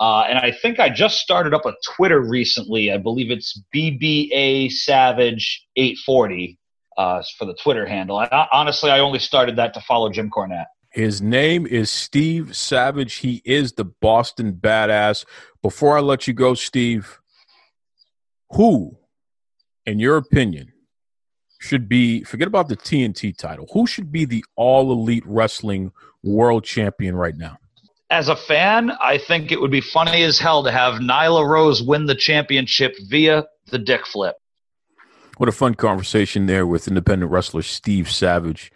Uh, 0.02 0.22
and 0.22 0.40
I 0.40 0.52
think 0.52 0.80
I 0.80 0.90
just 0.90 1.20
started 1.20 1.54
up 1.54 1.68
a 1.68 1.76
Twitter 1.96 2.20
recently. 2.20 2.92
I 2.92 2.98
believe 2.98 3.30
it's 3.30 3.62
BBA 3.74 4.72
Savage 4.72 5.64
840 5.76 6.58
uh, 6.98 7.22
for 7.38 7.46
the 7.46 7.54
Twitter 7.54 7.86
handle. 7.86 8.18
I, 8.18 8.48
honestly, 8.52 8.90
I 8.90 8.98
only 8.98 9.20
started 9.20 9.58
that 9.58 9.76
to 9.76 9.82
follow 9.82 10.10
Jim 10.10 10.32
Cornette. 10.32 10.66
His 10.90 11.22
name 11.22 11.68
is 11.68 11.92
Steve 11.92 12.58
Savage. 12.58 13.18
He 13.18 13.44
is 13.46 13.74
the 13.74 13.86
Boston 13.86 14.54
badass. 14.54 15.24
Before 15.62 15.96
I 15.96 16.02
let 16.02 16.28
you 16.28 16.34
go, 16.34 16.56
Steve, 16.56 17.20
who, 18.54 18.98
in 19.86 20.00
your 20.00 20.18
opinion, 20.18 20.74
should 21.60 21.88
be 21.88 22.24
forget 22.24 22.48
about 22.48 22.70
the 22.70 22.76
TNT 22.76 23.38
title. 23.38 23.68
Who 23.74 23.86
should 23.86 24.12
be 24.12 24.26
the 24.26 24.44
all 24.56 24.92
elite 24.92 25.24
wrestling 25.28 25.92
world 26.24 26.64
champion 26.64 27.16
right 27.16 27.38
now? 27.38 27.60
As 28.12 28.28
a 28.28 28.36
fan, 28.36 28.92
I 29.00 29.18
think 29.18 29.54
it 29.54 29.62
would 29.62 29.72
be 29.72 29.80
funny 29.80 30.24
as 30.24 30.38
hell 30.38 30.64
to 30.66 30.72
have 30.72 30.96
Nyla 30.96 31.48
Rose 31.48 31.82
win 31.82 32.08
the 32.08 32.14
championship 32.14 32.94
via 33.08 33.46
the 33.68 33.80
dick 33.80 34.06
flip. 34.06 34.36
What 35.38 35.48
a 35.48 35.54
fun 35.54 35.76
conversation 35.76 36.46
there 36.46 36.68
with 36.68 36.90
independent 36.90 37.32
wrestler 37.32 37.62
Steve 37.62 38.12
Savage. 38.12 38.70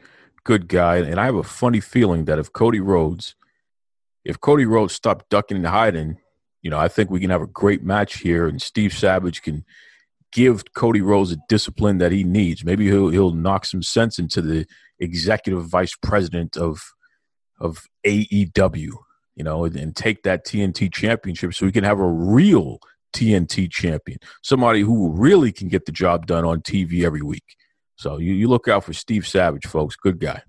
Good 0.46 0.70
guy. 0.70 0.98
And 0.98 1.20
I 1.20 1.26
have 1.26 1.36
a 1.36 1.44
funny 1.44 1.82
feeling 1.82 2.26
that 2.26 2.40
if 2.40 2.54
Cody 2.54 2.80
Rhodes, 2.80 3.36
if 4.24 4.40
Cody 4.40 4.66
Rhodes 4.66 4.94
stopped 4.94 5.30
ducking 5.30 5.58
and 5.58 5.68
hiding, 5.68 6.18
you 6.62 6.70
know, 6.70 6.80
I 6.80 6.88
think 6.88 7.10
we 7.10 7.20
can 7.20 7.30
have 7.30 7.42
a 7.42 7.48
great 7.48 7.84
match 7.84 8.20
here 8.20 8.48
and 8.48 8.62
Steve 8.62 8.94
Savage 8.94 9.42
can 9.42 9.66
give 10.32 10.64
Cody 10.74 11.02
Rhodes 11.02 11.34
a 11.34 11.38
discipline 11.50 11.98
that 11.98 12.14
he 12.14 12.24
needs. 12.24 12.64
Maybe 12.64 12.86
he'll 12.86 13.10
he'll 13.10 13.34
knock 13.34 13.66
some 13.66 13.84
sense 13.84 14.18
into 14.18 14.42
the 14.42 14.66
executive 14.98 15.66
vice 15.66 15.96
president 16.02 16.56
of 16.56 16.94
of 17.60 17.86
AEW, 18.06 18.94
you 19.36 19.44
know, 19.44 19.66
and, 19.66 19.76
and 19.76 19.96
take 19.96 20.24
that 20.24 20.46
TNT 20.46 20.92
championship 20.94 21.54
so 21.54 21.66
we 21.66 21.72
can 21.72 21.84
have 21.84 22.00
a 22.00 22.08
real 22.08 22.80
TNT 23.14 23.72
champion, 23.72 24.20
somebody 24.44 24.82
who 24.82 25.12
really 25.12 25.52
can 25.52 25.70
get 25.70 25.86
the 25.86 25.92
job 25.92 26.28
done 26.28 26.46
on 26.46 26.62
TV 26.62 27.04
every 27.06 27.22
week. 27.22 27.56
So 27.96 28.18
you, 28.18 28.34
you 28.34 28.48
look 28.48 28.68
out 28.68 28.84
for 28.84 28.94
Steve 28.94 29.26
Savage, 29.26 29.66
folks. 29.66 29.96
Good 29.96 30.20
guy. 30.20 30.44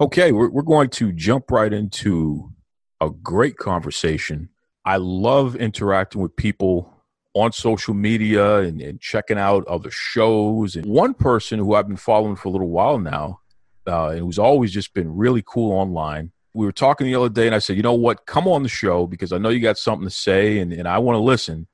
Okay, 0.00 0.30
we're, 0.32 0.50
we're 0.50 0.62
going 0.62 0.90
to 0.90 1.12
jump 1.12 1.50
right 1.50 1.72
into 1.72 2.52
a 3.00 3.10
great 3.10 3.56
conversation. 3.56 4.50
I 4.84 4.96
love 4.98 5.56
interacting 5.56 6.20
with 6.20 6.36
people 6.36 6.94
on 7.34 7.52
social 7.52 7.94
media 7.94 8.56
and, 8.58 8.80
and, 8.80 9.00
checking 9.00 9.38
out 9.38 9.66
other 9.66 9.90
shows. 9.90 10.74
And 10.74 10.86
one 10.86 11.14
person 11.14 11.58
who 11.58 11.74
I've 11.74 11.86
been 11.86 11.96
following 11.96 12.34
for 12.34 12.48
a 12.48 12.50
little 12.50 12.68
while 12.68 12.98
now, 12.98 13.40
uh, 13.86 14.08
and 14.08 14.20
who's 14.20 14.38
always 14.38 14.72
just 14.72 14.92
been 14.94 15.14
really 15.14 15.42
cool 15.46 15.72
online. 15.72 16.32
We 16.52 16.66
were 16.66 16.72
talking 16.72 17.06
the 17.06 17.14
other 17.14 17.28
day, 17.28 17.46
and 17.46 17.54
I 17.54 17.60
said, 17.60 17.76
you 17.76 17.82
know 17.82 17.94
what? 17.94 18.26
Come 18.26 18.48
on 18.48 18.62
the 18.62 18.68
show 18.68 19.06
because 19.06 19.32
I 19.32 19.38
know 19.38 19.50
you 19.50 19.60
got 19.60 19.78
something 19.78 20.08
to 20.08 20.14
say, 20.14 20.58
and, 20.58 20.72
and 20.72 20.88
I 20.88 20.98
want 20.98 21.16
to 21.16 21.20
listen. 21.20 21.68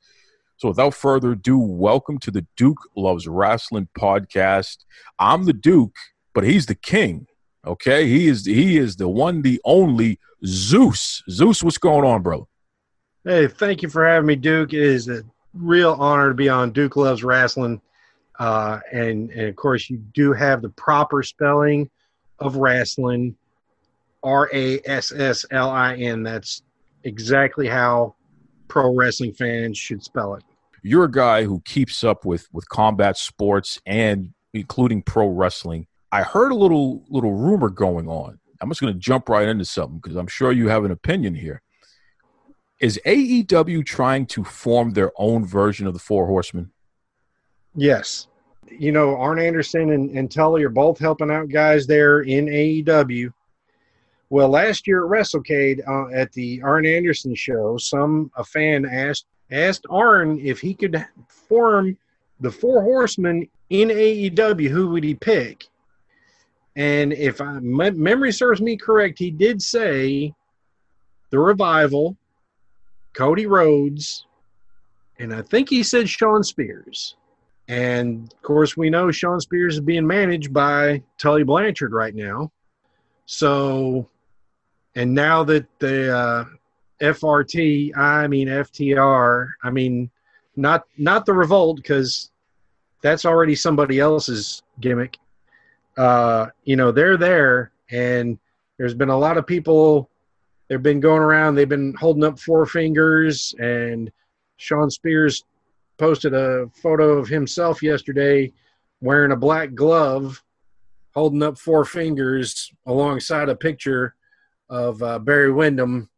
So 0.59 0.68
without 0.68 0.95
further 0.95 1.33
ado, 1.33 1.59
welcome 1.59 2.18
to 2.21 2.30
the 2.30 2.47
Duke 2.56 2.78
Loves 2.97 3.26
Wrestling 3.26 3.88
podcast. 3.99 4.78
I'm 5.18 5.45
the 5.45 5.52
Duke, 5.52 5.97
but 6.35 6.45
he's 6.45 6.66
the 6.66 6.75
king. 6.75 7.26
Okay, 7.66 8.06
he 8.06 8.28
is 8.28 8.47
he 8.47 8.76
is 8.76 8.97
the 8.97 9.09
one, 9.09 9.42
the 9.42 9.61
only 9.64 10.18
Zeus. 10.47 11.23
Zeus, 11.28 11.62
what's 11.62 11.78
going 11.78 12.04
on, 12.04 12.23
bro? 12.23 12.49
Hey, 13.25 13.49
thank 13.49 13.83
you 13.83 13.88
for 13.88 14.06
having 14.06 14.26
me, 14.26 14.37
Duke. 14.37 14.73
It 14.73 14.83
is 14.83 15.09
a 15.09 15.25
real 15.52 15.97
honor 15.99 16.28
to 16.28 16.35
be 16.35 16.49
on 16.49 16.71
Duke 16.71 16.97
Loves 16.97 17.25
Wrestling. 17.25 17.80
Uh, 18.38 18.80
and, 18.92 19.30
and 19.30 19.49
of 19.49 19.56
course, 19.56 19.90
you 19.90 19.97
do 20.14 20.33
have 20.33 20.62
the 20.62 20.68
proper 20.71 21.23
spelling 21.23 21.90
of 22.38 22.56
wrestling 22.56 23.37
R 24.26 24.50
A 24.52 24.80
S 24.85 25.12
S 25.12 25.47
L 25.52 25.71
I 25.71 25.95
N. 25.95 26.23
That's 26.25 26.62
exactly 27.04 27.68
how 27.68 28.16
pro 28.68 28.95
wrestling 28.95 29.33
fans 29.33 29.78
should 29.78 30.02
spell 30.02 30.35
it. 30.35 30.42
You're 30.83 31.04
a 31.04 31.11
guy 31.11 31.45
who 31.45 31.61
keeps 31.61 32.04
up 32.04 32.25
with, 32.25 32.49
with 32.52 32.68
combat 32.68 33.16
sports 33.16 33.80
and 33.87 34.35
including 34.52 35.02
pro 35.02 35.28
wrestling. 35.28 35.87
I 36.12 36.23
heard 36.23 36.50
a 36.50 36.56
little 36.56 37.04
little 37.09 37.33
rumor 37.33 37.71
going 37.71 38.09
on. 38.09 38.38
I'm 38.61 38.68
just 38.68 38.80
going 38.80 38.92
to 38.92 38.99
jump 38.99 39.28
right 39.28 39.47
into 39.49 39.64
something 39.64 39.99
because 39.99 40.16
I'm 40.16 40.26
sure 40.26 40.50
you 40.50 40.68
have 40.68 40.85
an 40.85 40.90
opinion 40.90 41.35
here. 41.35 41.62
Is 42.80 43.00
AEW 43.06 43.85
trying 43.87 44.26
to 44.26 44.45
form 44.45 44.92
their 44.92 45.12
own 45.16 45.45
version 45.47 45.87
of 45.87 45.92
the 45.92 45.99
Four 45.99 46.26
Horsemen? 46.26 46.73
Yes. 47.75 48.28
you 48.71 48.92
know, 48.92 49.16
Arn 49.16 49.38
Anderson 49.38 49.90
and, 49.90 50.11
and 50.11 50.30
Tully 50.30 50.62
are 50.64 50.68
both 50.68 50.99
helping 50.99 51.30
out 51.30 51.49
guys 51.49 51.87
there 51.87 52.21
in 52.21 52.47
AEW. 52.47 53.33
Well, 54.28 54.49
last 54.49 54.87
year 54.87 55.04
at 55.04 55.11
WrestleCade 55.11 55.87
uh, 55.87 56.12
at 56.14 56.33
the 56.33 56.61
Arn 56.62 56.85
Anderson 56.85 57.35
show, 57.35 57.76
some 57.76 58.30
a 58.37 58.45
fan 58.45 58.85
asked 58.85 59.26
asked 59.52 59.87
Arn 59.88 60.40
if 60.40 60.61
he 60.61 60.75
could 60.75 61.06
form 61.28 61.97
the 62.40 62.50
Four 62.50 62.83
Horsemen 62.83 63.49
in 63.71 63.88
AEW. 63.88 64.68
Who 64.68 64.88
would 64.90 65.04
he 65.04 65.14
pick? 65.14 65.66
And 66.75 67.12
if 67.12 67.40
I, 67.40 67.61
my 67.61 67.90
memory 67.90 68.33
serves 68.33 68.61
me 68.61 68.76
correct, 68.76 69.18
he 69.18 69.30
did 69.30 69.62
say 69.62 70.35
the 71.30 71.38
Revival, 71.38 72.16
Cody 73.14 73.47
Rhodes, 73.47 74.26
and 75.18 75.33
I 75.33 75.42
think 75.42 75.71
he 75.71 75.83
said 75.83 76.09
Shawn 76.09 76.42
Spears. 76.42 77.16
And 77.68 78.33
of 78.33 78.42
course, 78.42 78.76
we 78.76 78.90
know 78.90 79.11
Shawn 79.11 79.40
Spears 79.40 79.75
is 79.75 79.80
being 79.80 80.06
managed 80.06 80.52
by 80.52 81.02
Tully 81.18 81.42
Blanchard 81.42 81.92
right 81.92 82.14
now. 82.14 82.52
So, 83.25 84.09
and 84.96 85.14
now 85.14 85.44
that 85.44 85.66
the 85.78 86.16
uh, 86.16 86.44
FRT, 87.00 87.96
I 87.96 88.26
mean 88.26 88.48
FTR, 88.48 89.48
I 89.62 89.70
mean 89.70 90.10
not 90.56 90.84
not 90.96 91.26
the 91.26 91.34
Revolt 91.34 91.76
because 91.76 92.30
that's 93.02 93.26
already 93.26 93.54
somebody 93.54 94.00
else's 94.00 94.62
gimmick. 94.80 95.18
Uh, 95.96 96.46
you 96.64 96.76
know, 96.76 96.90
they're 96.90 97.18
there, 97.18 97.70
and 97.90 98.38
there's 98.78 98.94
been 98.94 99.10
a 99.10 99.18
lot 99.18 99.36
of 99.36 99.46
people. 99.46 100.10
They've 100.68 100.82
been 100.82 101.00
going 101.00 101.22
around. 101.22 101.54
They've 101.54 101.68
been 101.68 101.94
holding 101.94 102.24
up 102.24 102.40
four 102.40 102.64
fingers, 102.64 103.54
and 103.60 104.10
Shawn 104.56 104.90
Spears 104.90 105.44
posted 105.98 106.34
a 106.34 106.68
photo 106.82 107.18
of 107.18 107.28
himself 107.28 107.82
yesterday 107.82 108.52
wearing 109.02 109.32
a 109.32 109.36
black 109.36 109.74
glove, 109.74 110.42
holding 111.14 111.42
up 111.42 111.58
four 111.58 111.84
fingers 111.84 112.72
alongside 112.86 113.50
a 113.50 113.56
picture 113.56 114.14
of 114.68 115.02
uh, 115.02 115.18
Barry 115.18 115.52
Windham 115.52 116.08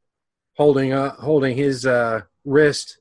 holding 0.57 0.93
uh, 0.93 1.14
holding 1.17 1.57
his 1.57 1.87
uh, 1.87 2.23
wrist 2.45 2.99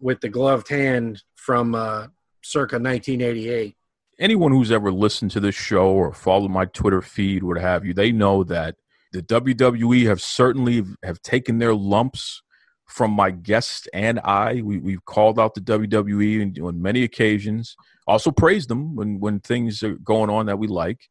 with 0.00 0.20
the 0.20 0.28
gloved 0.28 0.68
hand 0.68 1.22
from 1.34 1.74
uh, 1.74 2.06
circa 2.42 2.76
1988. 2.76 3.76
Anyone 4.18 4.52
who's 4.52 4.70
ever 4.70 4.92
listened 4.92 5.30
to 5.32 5.40
this 5.40 5.54
show 5.54 5.90
or 5.90 6.12
followed 6.12 6.50
my 6.50 6.64
Twitter 6.66 7.02
feed, 7.02 7.42
what 7.42 7.58
have 7.58 7.84
you, 7.84 7.94
they 7.94 8.12
know 8.12 8.44
that 8.44 8.76
the 9.12 9.22
WWE 9.22 10.06
have 10.06 10.20
certainly 10.20 10.84
have 11.02 11.20
taken 11.22 11.58
their 11.58 11.74
lumps 11.74 12.42
from 12.86 13.10
my 13.10 13.30
guest 13.30 13.88
and 13.92 14.20
I. 14.20 14.62
We, 14.62 14.78
we've 14.78 15.04
called 15.04 15.38
out 15.38 15.54
the 15.54 15.60
WWE 15.60 16.62
on 16.62 16.80
many 16.80 17.02
occasions, 17.02 17.76
also 18.06 18.30
praised 18.30 18.68
them 18.68 18.94
when, 18.94 19.18
when 19.18 19.40
things 19.40 19.82
are 19.82 19.96
going 19.96 20.30
on 20.30 20.46
that 20.46 20.58
we 20.58 20.66
like. 20.66 21.08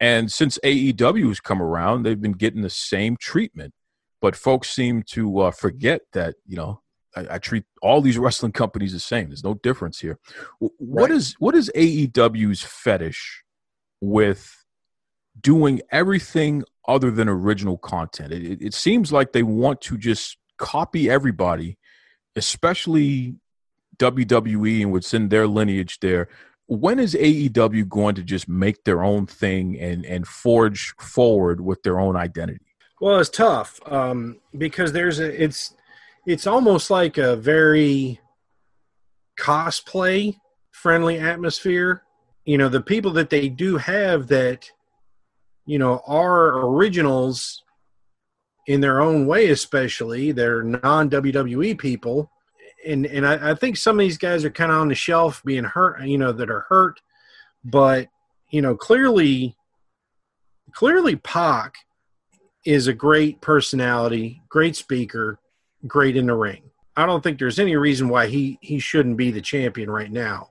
And 0.00 0.30
since 0.30 0.58
AEW 0.64 1.28
has 1.28 1.40
come 1.40 1.60
around, 1.60 2.02
they've 2.02 2.20
been 2.20 2.32
getting 2.32 2.62
the 2.62 2.70
same 2.70 3.16
treatment. 3.16 3.74
But 4.20 4.36
folks 4.36 4.70
seem 4.70 5.02
to 5.10 5.40
uh, 5.40 5.50
forget 5.50 6.02
that, 6.12 6.34
you 6.46 6.56
know, 6.56 6.82
I, 7.16 7.34
I, 7.34 7.38
treat 7.38 7.64
all 7.82 8.00
these 8.00 8.18
wrestling 8.18 8.52
companies 8.52 8.92
the 8.92 9.00
same. 9.00 9.28
There's 9.28 9.44
no 9.44 9.54
difference 9.54 10.00
here. 10.00 10.18
What 10.58 11.10
right. 11.10 11.12
is 11.12 11.34
what 11.38 11.54
is 11.54 11.70
AEW's 11.74 12.62
fetish 12.62 13.44
with 14.00 14.64
doing 15.40 15.80
everything 15.90 16.64
other 16.86 17.10
than 17.10 17.28
original 17.28 17.78
content? 17.78 18.32
It, 18.32 18.44
it, 18.44 18.62
it 18.62 18.74
seems 18.74 19.12
like 19.12 19.32
they 19.32 19.42
want 19.42 19.80
to 19.82 19.96
just 19.96 20.36
copy 20.58 21.08
everybody, 21.08 21.78
especially 22.36 23.36
WWE 23.98 24.82
and 24.82 24.92
what's 24.92 25.14
in 25.14 25.28
their 25.28 25.46
lineage 25.46 26.00
there. 26.00 26.28
When 26.68 26.98
is 26.98 27.14
AEW 27.14 27.88
going 27.88 28.14
to 28.16 28.22
just 28.22 28.48
make 28.48 28.84
their 28.84 29.02
own 29.02 29.26
thing 29.26 29.78
and 29.80 30.04
and 30.04 30.26
forge 30.26 30.94
forward 31.00 31.60
with 31.60 31.82
their 31.82 31.98
own 31.98 32.14
identity? 32.14 32.64
Well, 33.00 33.18
it's 33.20 33.30
tough 33.30 33.80
um, 33.86 34.40
because 34.56 34.92
there's 34.92 35.18
a 35.18 35.42
it's 35.42 35.74
it's 36.26 36.46
almost 36.46 36.90
like 36.90 37.16
a 37.16 37.36
very 37.36 38.20
cosplay 39.40 40.36
friendly 40.72 41.18
atmosphere. 41.18 42.02
You 42.44 42.58
know, 42.58 42.68
the 42.68 42.82
people 42.82 43.12
that 43.12 43.30
they 43.30 43.48
do 43.48 43.76
have 43.78 44.28
that 44.28 44.70
you 45.64 45.78
know 45.78 46.02
are 46.06 46.66
originals 46.66 47.62
in 48.66 48.82
their 48.82 49.00
own 49.00 49.26
way, 49.26 49.48
especially 49.48 50.32
they're 50.32 50.62
non 50.62 51.08
WWE 51.08 51.78
people. 51.78 52.30
And 52.86 53.06
and 53.06 53.26
I, 53.26 53.50
I, 53.50 53.54
think 53.54 53.76
some 53.76 53.96
of 53.96 54.00
these 54.00 54.18
guys 54.18 54.44
are 54.44 54.50
kind 54.50 54.70
of 54.70 54.78
on 54.78 54.88
the 54.88 54.94
shelf 54.94 55.42
being 55.44 55.64
hurt, 55.64 56.02
you 56.02 56.18
know, 56.18 56.32
that 56.32 56.50
are 56.50 56.66
hurt. 56.68 57.00
But, 57.64 58.08
you 58.50 58.62
know, 58.62 58.76
clearly 58.76 59.56
clearly 60.72 61.16
Pac 61.16 61.74
is 62.64 62.86
a 62.86 62.92
great 62.92 63.40
personality, 63.40 64.42
great 64.48 64.76
speaker, 64.76 65.38
great 65.86 66.16
in 66.16 66.26
the 66.26 66.34
ring. 66.34 66.62
I 66.96 67.06
don't 67.06 67.22
think 67.22 67.38
there's 67.38 67.58
any 67.58 67.76
reason 67.76 68.08
why 68.08 68.26
he 68.26 68.58
he 68.60 68.78
shouldn't 68.78 69.16
be 69.16 69.30
the 69.30 69.40
champion 69.40 69.90
right 69.90 70.10
now. 70.10 70.50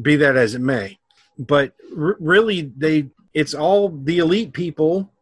Be 0.00 0.16
that 0.16 0.36
as 0.36 0.54
it 0.54 0.60
may. 0.60 0.98
But 1.38 1.74
r- 1.96 2.16
really 2.20 2.72
they 2.76 3.10
it's 3.34 3.54
all 3.54 3.88
the 3.90 4.18
elite 4.18 4.52
people 4.52 5.12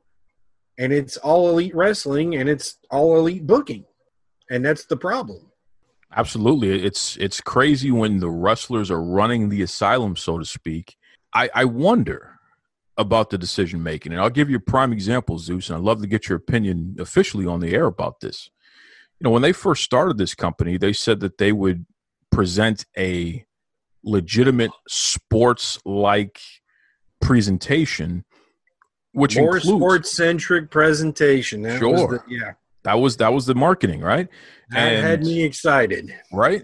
and 0.78 0.92
it's 0.92 1.16
all 1.18 1.48
elite 1.48 1.74
wrestling 1.74 2.36
and 2.36 2.48
it's 2.48 2.78
all 2.90 3.18
elite 3.18 3.46
booking 3.46 3.84
and 4.50 4.64
that's 4.64 4.84
the 4.84 4.96
problem 4.96 5.45
absolutely. 6.14 6.84
It's 6.84 7.16
it's 7.16 7.40
crazy 7.40 7.90
when 7.90 8.20
the 8.20 8.30
wrestlers 8.30 8.90
are 8.90 9.02
running 9.02 9.48
the 9.48 9.62
asylum 9.62 10.16
so 10.16 10.38
to 10.38 10.44
speak. 10.44 10.96
I 11.32 11.50
i 11.54 11.64
wonder 11.64 12.38
about 12.98 13.28
the 13.28 13.36
decision 13.36 13.82
making 13.82 14.10
and 14.12 14.22
i'll 14.22 14.30
give 14.30 14.48
you 14.48 14.56
a 14.56 14.60
prime 14.60 14.90
example 14.90 15.38
zeus 15.38 15.68
and 15.68 15.76
i'd 15.76 15.84
love 15.84 16.00
to 16.00 16.06
get 16.06 16.30
your 16.30 16.36
opinion 16.38 16.96
officially 16.98 17.44
on 17.44 17.60
the 17.60 17.74
air 17.74 17.86
about 17.86 18.20
this. 18.20 18.50
You 19.20 19.24
know 19.24 19.30
when 19.30 19.42
they 19.42 19.52
first 19.52 19.82
started 19.82 20.18
this 20.18 20.34
company 20.34 20.76
they 20.76 20.92
said 20.92 21.20
that 21.20 21.38
they 21.38 21.52
would 21.52 21.86
present 22.30 22.86
a 22.96 23.44
legitimate 24.02 24.70
sports 24.86 25.78
like 25.84 26.40
presentation 27.20 28.24
which 29.16 29.36
more 29.36 29.56
includes 29.56 29.78
sports 29.80 30.12
centric 30.12 30.70
presentation. 30.70 31.62
That 31.62 31.78
sure, 31.78 31.96
the, 32.08 32.22
yeah, 32.28 32.52
that 32.86 33.00
was 33.00 33.16
that 33.16 33.32
was 33.32 33.46
the 33.46 33.54
marketing, 33.56 34.00
right? 34.00 34.28
That 34.70 34.92
and, 34.92 35.04
had 35.04 35.24
me 35.24 35.42
excited. 35.42 36.14
Right? 36.32 36.62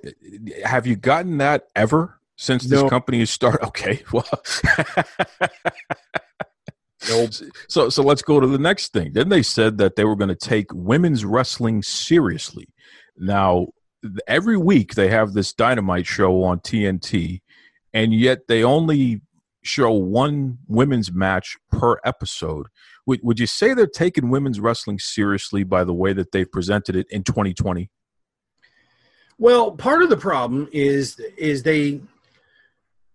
Have 0.64 0.86
you 0.86 0.94
gotten 0.94 1.38
that 1.38 1.66
ever 1.74 2.20
since 2.36 2.62
this 2.64 2.88
company 2.88 3.18
has 3.18 3.30
started? 3.30 3.66
Okay, 3.66 4.04
well. 4.12 4.24
nope. 7.08 7.30
So 7.66 7.88
so 7.88 8.02
let's 8.04 8.22
go 8.22 8.38
to 8.38 8.46
the 8.46 8.58
next 8.58 8.92
thing. 8.92 9.14
Then 9.14 9.30
they 9.30 9.42
said 9.42 9.78
that 9.78 9.96
they 9.96 10.04
were 10.04 10.14
going 10.14 10.28
to 10.28 10.36
take 10.36 10.72
women's 10.72 11.24
wrestling 11.24 11.82
seriously. 11.82 12.68
Now 13.16 13.68
every 14.28 14.56
week 14.56 14.94
they 14.94 15.08
have 15.08 15.32
this 15.32 15.52
dynamite 15.52 16.06
show 16.06 16.44
on 16.44 16.60
TNT 16.60 17.40
and 17.92 18.14
yet 18.14 18.46
they 18.46 18.62
only 18.62 19.22
show 19.62 19.92
one 19.92 20.58
women's 20.66 21.12
match 21.12 21.56
per 21.70 21.98
episode. 22.04 22.66
Would, 23.06 23.20
would 23.22 23.40
you 23.40 23.46
say 23.46 23.74
they're 23.74 23.86
taking 23.86 24.30
women's 24.30 24.60
wrestling 24.60 24.98
seriously 24.98 25.64
by 25.64 25.84
the 25.84 25.94
way 25.94 26.12
that 26.12 26.32
they've 26.32 26.50
presented 26.50 26.96
it 26.96 27.06
in 27.10 27.22
2020? 27.22 27.90
Well, 29.38 29.72
part 29.72 30.02
of 30.02 30.10
the 30.10 30.16
problem 30.16 30.68
is 30.72 31.18
is 31.36 31.62
they 31.62 32.00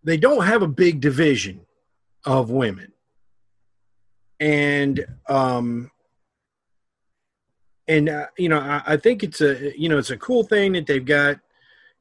they 0.04 0.18
don't 0.18 0.46
have 0.46 0.62
a 0.62 0.68
big 0.68 1.00
division 1.00 1.62
of 2.26 2.50
women, 2.50 2.92
and 4.40 5.06
um, 5.30 5.90
and 7.88 8.10
uh, 8.10 8.28
you 8.38 8.50
know 8.50 8.60
I, 8.60 8.82
I, 8.86 8.98
think 8.98 9.24
it's 9.24 9.40
a 9.40 9.80
you 9.80 9.88
know 9.88 9.98
it's 9.98 10.10
a 10.10 10.18
cool 10.18 10.44
thing 10.44 10.74
that 10.74 10.86
they've 10.86 11.06
got 11.06 11.40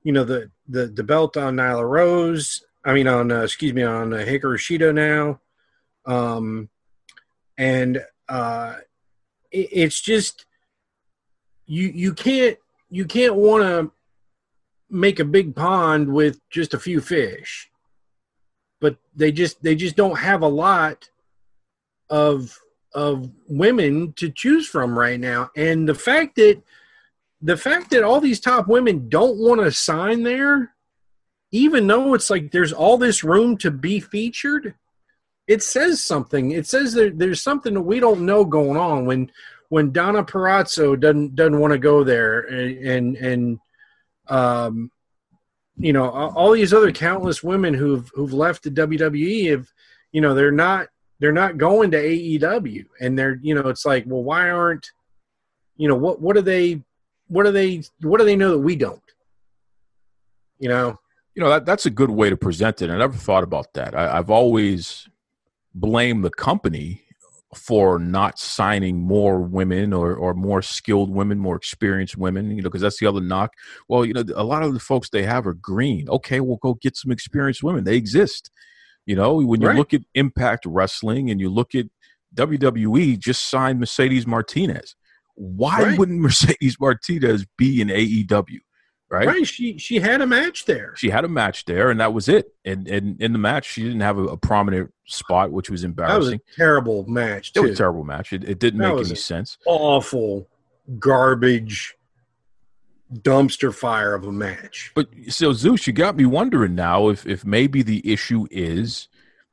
you 0.03 0.13
know 0.13 0.25
the 0.25 0.51
the 0.69 0.87
the 0.87 1.05
belt 1.05 1.37
on 1.37 1.57
Nyla 1.57 1.89
Rose 1.89 2.66
I 2.87 2.95
mean, 2.95 3.09
on 3.09 3.33
uh, 3.33 3.43
excuse 3.43 3.73
me, 3.73 3.83
on 3.83 4.15
uh, 4.15 4.19
Hikaru 4.19 4.95
now, 4.95 5.41
um, 6.07 6.69
and 7.59 8.01
uh, 8.29 8.77
it, 9.51 9.69
it's 9.73 10.01
just 10.01 10.47
you 11.67 11.89
you 11.89 12.15
can't 12.15 12.57
you 12.89 13.05
can't 13.05 13.35
want 13.35 13.65
to 13.65 13.91
make 14.89 15.19
a 15.19 15.25
big 15.25 15.57
pond 15.57 16.13
with 16.13 16.39
just 16.49 16.75
a 16.75 16.79
few 16.79 17.01
fish, 17.01 17.69
but 18.81 18.97
they 19.17 19.33
just 19.33 19.61
they 19.65 19.75
just 19.75 19.97
don't 19.97 20.21
have 20.21 20.43
a 20.43 20.49
lot 20.49 21.11
of 22.09 22.57
of 22.95 23.29
women 23.49 24.13
to 24.13 24.31
choose 24.31 24.69
from 24.69 24.97
right 24.97 25.19
now, 25.19 25.51
and 25.57 25.89
the 25.89 25.95
fact 25.95 26.37
that 26.37 26.63
the 27.43 27.57
fact 27.57 27.91
that 27.91 28.05
all 28.05 28.21
these 28.21 28.39
top 28.39 28.69
women 28.69 29.09
don't 29.09 29.39
want 29.39 29.61
to 29.61 29.73
sign 29.73 30.23
there 30.23 30.76
even 31.53 31.87
though 31.87 32.15
it's 32.15 32.31
like 32.31 32.51
there's 32.51 32.73
all 32.73 32.99
this 32.99 33.25
room 33.25 33.57
to 33.59 33.71
be 33.71 34.01
featured, 34.01 34.75
it 35.47 35.63
says 35.63 36.03
something. 36.03 36.51
It 36.51 36.67
says 36.67 36.95
there's 36.95 37.43
something 37.43 37.75
that 37.75 37.83
we 37.83 38.01
don't 38.01 38.27
know 38.27 38.45
going 38.45 38.77
on 38.77 39.07
when 39.07 39.31
when 39.69 39.93
Deonna 39.93 40.27
Purrazzo 40.27 40.99
doesn't 40.99 41.35
doesn't 41.35 41.59
want 41.59 41.73
to 41.73 41.79
go 41.79 42.05
there 42.05 42.41
and 42.41 42.87
and, 42.87 43.17
and 43.17 43.59
um 44.29 44.91
you 45.79 45.93
know, 45.93 46.09
all 46.09 46.53
these 46.53 46.73
other 46.73 46.91
countless 46.91 47.43
women 47.43 47.75
who've 47.75 48.11
who've 48.15 48.33
left 48.33 48.63
the 48.63 48.71
WWE 48.71 49.51
have, 49.51 49.69
you 50.13 50.21
know, 50.21 50.35
they're 50.35 50.51
not 50.51 50.89
they're 51.19 51.33
not 51.33 51.59
going 51.59 51.91
to 51.91 52.03
AEW, 52.03 52.87
and 53.01 53.19
they're 53.19 53.39
you 53.43 53.55
know, 53.55 53.69
it's 53.69 53.85
like, 53.85 54.05
well, 54.07 54.23
why 54.23 54.51
aren't, 54.51 54.87
you 55.77 55.89
know, 55.89 55.95
what 55.95 56.21
what 56.21 56.37
do 56.37 56.43
they, 56.43 56.83
what 57.29 57.45
do 57.45 57.53
they, 57.53 57.83
what 58.01 58.19
do 58.19 58.25
they 58.25 58.37
know 58.37 58.53
that 58.53 58.59
we 58.59 58.77
don't? 58.77 59.01
You 60.59 60.71
know, 60.71 60.99
you 61.37 61.43
know 61.43 61.51
that 61.51 61.67
that's 61.67 61.87
a 61.87 61.91
good 61.91 62.11
way 62.11 62.31
to 62.31 62.37
present 62.37 62.83
it. 62.83 62.91
I 62.91 62.97
never 62.97 63.17
thought 63.17 63.45
about 63.45 63.75
that. 63.75 63.95
I, 63.95 64.19
I've 64.19 64.31
always 64.31 65.07
blamed 65.75 66.25
the 66.25 66.31
company 66.31 67.03
for 67.55 67.99
not 67.99 68.39
signing 68.39 68.99
more 68.99 69.41
women 69.41 69.93
or, 69.93 70.15
or 70.15 70.35
more 70.35 70.63
skilled 70.63 71.11
women, 71.11 71.39
more 71.39 71.57
experienced 71.57 72.17
women, 72.17 72.51
you 72.51 72.57
know, 72.57 72.69
because 72.69 72.81
that's 72.81 72.99
the 72.99 73.07
other 73.07 73.21
knock. 73.21 73.53
Well, 73.89 74.05
you 74.05 74.15
know, 74.15 74.25
a 74.35 74.45
lot 74.45 74.63
of 74.63 74.75
the 74.75 74.81
folks 74.81 75.11
they 75.11 75.23
have 75.23 75.47
are 75.47 75.55
green. 75.55 76.09
Okay, 76.09 76.41
we'll 76.41 76.57
go 76.57 76.75
get 76.75 76.97
some 76.97 77.11
experienced 77.11 77.63
women. 77.63 77.85
They 77.85 77.97
exist. 77.97 78.51
You 79.05 79.15
know, 79.15 79.37
when 79.37 79.61
you 79.61 79.69
right. 79.69 79.77
look 79.77 79.95
at 79.95 80.03
Impact 80.15 80.65
Wrestling 80.67 81.31
and 81.31 81.41
you 81.41 81.49
look 81.49 81.75
at 81.75 81.87
WWE, 82.35 83.19
just 83.19 83.49
signed 83.49 83.79
Mercedes 83.79 84.27
Martinez. 84.27 84.97
Why 85.35 85.83
right. 85.83 85.99
wouldn't 85.99 86.21
Mercedes 86.23 86.79
Martinez 86.81 87.47
be 87.57 87.81
in 87.81 87.89
AEW? 87.89 88.59
Right? 89.11 89.27
Right. 89.27 89.47
She 89.47 89.79
she 89.79 89.99
had 89.99 90.21
a 90.21 90.27
match 90.27 90.65
there. 90.65 90.95
She 90.97 91.11
had 91.11 91.25
a 91.25 91.29
match 91.29 91.65
there, 91.65 91.91
and 91.91 92.01
that 92.01 92.13
was 92.13 92.29
it. 92.29 92.53
And 92.65 92.89
and 92.89 93.21
in 93.21 93.33
the 93.33 93.39
match, 93.39 93.71
she 93.71 93.83
didn't 93.83 94.01
have 94.01 94.19
a, 94.19 94.25
a 94.25 94.37
prominent 94.37 94.93
spot, 95.07 95.53
which 95.53 95.71
was 95.71 95.85
embarrassing. 95.85 96.15
That 96.15 96.43
was 96.47 96.55
a 96.55 96.57
terrible 96.57 97.07
match. 97.07 97.53
Too. 97.53 97.61
It 97.61 97.63
was 97.63 97.73
a 97.73 97.77
terrible 97.77 98.05
match. 98.05 98.33
It, 98.33 98.45
it 98.45 98.59
didn't 98.59 98.81
that 98.81 98.95
make 98.95 99.07
any 99.07 99.15
sense. 99.15 99.59
Awful, 99.67 100.49
garbage, 100.99 101.95
dumpster 103.13 103.75
fire 103.75 104.15
of 104.15 104.27
a 104.27 104.33
match. 104.33 104.93
But 104.95 105.09
so 105.29 105.53
Zeus, 105.53 105.87
you 105.87 105.93
got 105.93 106.17
me 106.17 106.27
wondering 106.27 106.75
now 106.75 107.09
if 107.09 107.27
if 107.27 107.45
maybe 107.45 107.83
the 107.83 108.11
issue 108.11 108.47
is 108.51 109.09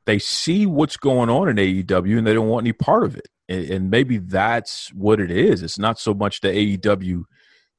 they 0.06 0.18
see 0.18 0.66
what's 0.66 0.96
going 0.96 1.30
on 1.30 1.48
in 1.48 1.56
AEW 1.56 2.18
and 2.18 2.26
they 2.26 2.34
don't 2.34 2.48
want 2.48 2.64
any 2.64 2.72
part 2.72 3.04
of 3.04 3.16
it. 3.16 3.28
And, 3.48 3.70
and 3.70 3.90
maybe 3.90 4.18
that's 4.18 4.92
what 4.92 5.20
it 5.20 5.30
is. 5.30 5.62
It's 5.62 5.78
not 5.78 5.98
so 5.98 6.14
much 6.14 6.40
the 6.40 6.48
AEW 6.48 7.24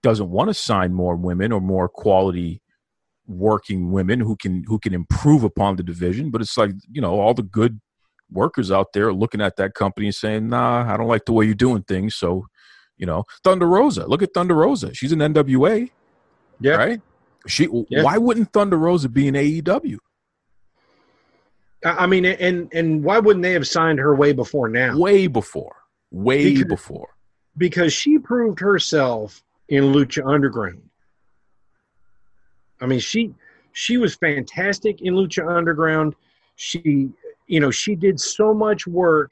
doesn't 0.06 0.30
want 0.30 0.48
to 0.48 0.54
sign 0.54 0.94
more 0.94 1.16
women 1.16 1.52
or 1.52 1.60
more 1.60 1.90
quality 1.90 2.62
working 3.26 3.92
women 3.92 4.20
who 4.20 4.36
can 4.36 4.64
who 4.66 4.78
can 4.78 4.94
improve 4.94 5.44
upon 5.44 5.76
the 5.78 5.82
division 5.82 6.30
but 6.30 6.42
it's 6.42 6.56
like 6.60 6.70
you 6.92 7.02
know 7.02 7.20
all 7.20 7.34
the 7.34 7.42
good 7.42 7.82
workers 8.32 8.70
out 8.70 8.94
there 8.94 9.12
looking 9.12 9.42
at 9.42 9.56
that 9.56 9.74
company 9.74 10.06
and 10.06 10.14
saying 10.14 10.48
nah 10.48 10.94
i 10.94 10.96
don't 10.96 11.08
like 11.08 11.26
the 11.26 11.34
way 11.34 11.44
you're 11.44 11.56
doing 11.56 11.82
things. 11.82 12.16
So 12.16 12.46
you 12.98 13.08
know 13.08 13.24
thunder 13.44 13.68
rosa 13.68 14.06
look 14.06 14.22
at 14.22 14.32
thunder 14.32 14.54
rosa. 14.54 14.94
She's 14.94 15.12
an 15.12 15.20
nwa 15.20 15.90
yeah. 16.60 16.76
right? 16.76 17.02
She 17.48 17.68
yeah. 17.90 18.04
why 18.04 18.20
wouldn't 18.20 18.54
thunder 18.54 18.78
rosa 18.78 19.10
be 19.10 19.28
in 19.28 19.34
aew 19.34 19.98
i 21.84 22.06
mean 22.06 22.26
and 22.26 22.72
and 22.74 23.04
why 23.04 23.18
wouldn't 23.18 23.42
they 23.42 23.54
have 23.54 23.68
signed 23.68 23.98
her 23.98 24.14
way 24.14 24.34
before 24.34 24.70
now? 24.70 24.96
Way 24.96 25.26
before. 25.26 25.76
Way 26.12 26.54
because, 26.54 26.68
before. 26.68 27.10
because 27.58 27.92
she 27.92 28.20
proved 28.20 28.60
herself 28.60 29.44
in 29.70 29.86
Lucha 29.86 30.26
Underground. 30.26 30.82
I 32.82 32.86
mean, 32.86 33.00
she 33.00 33.34
she 33.74 33.98
was 33.98 34.16
fantastic 34.16 35.02
in 35.02 35.16
Lucha 35.16 35.48
Underground. 35.48 36.16
She, 36.56 37.10
you 37.48 37.60
know, 37.60 37.72
she 37.72 37.96
did 37.96 38.20
so 38.20 38.54
much 38.54 38.88
work 38.88 39.32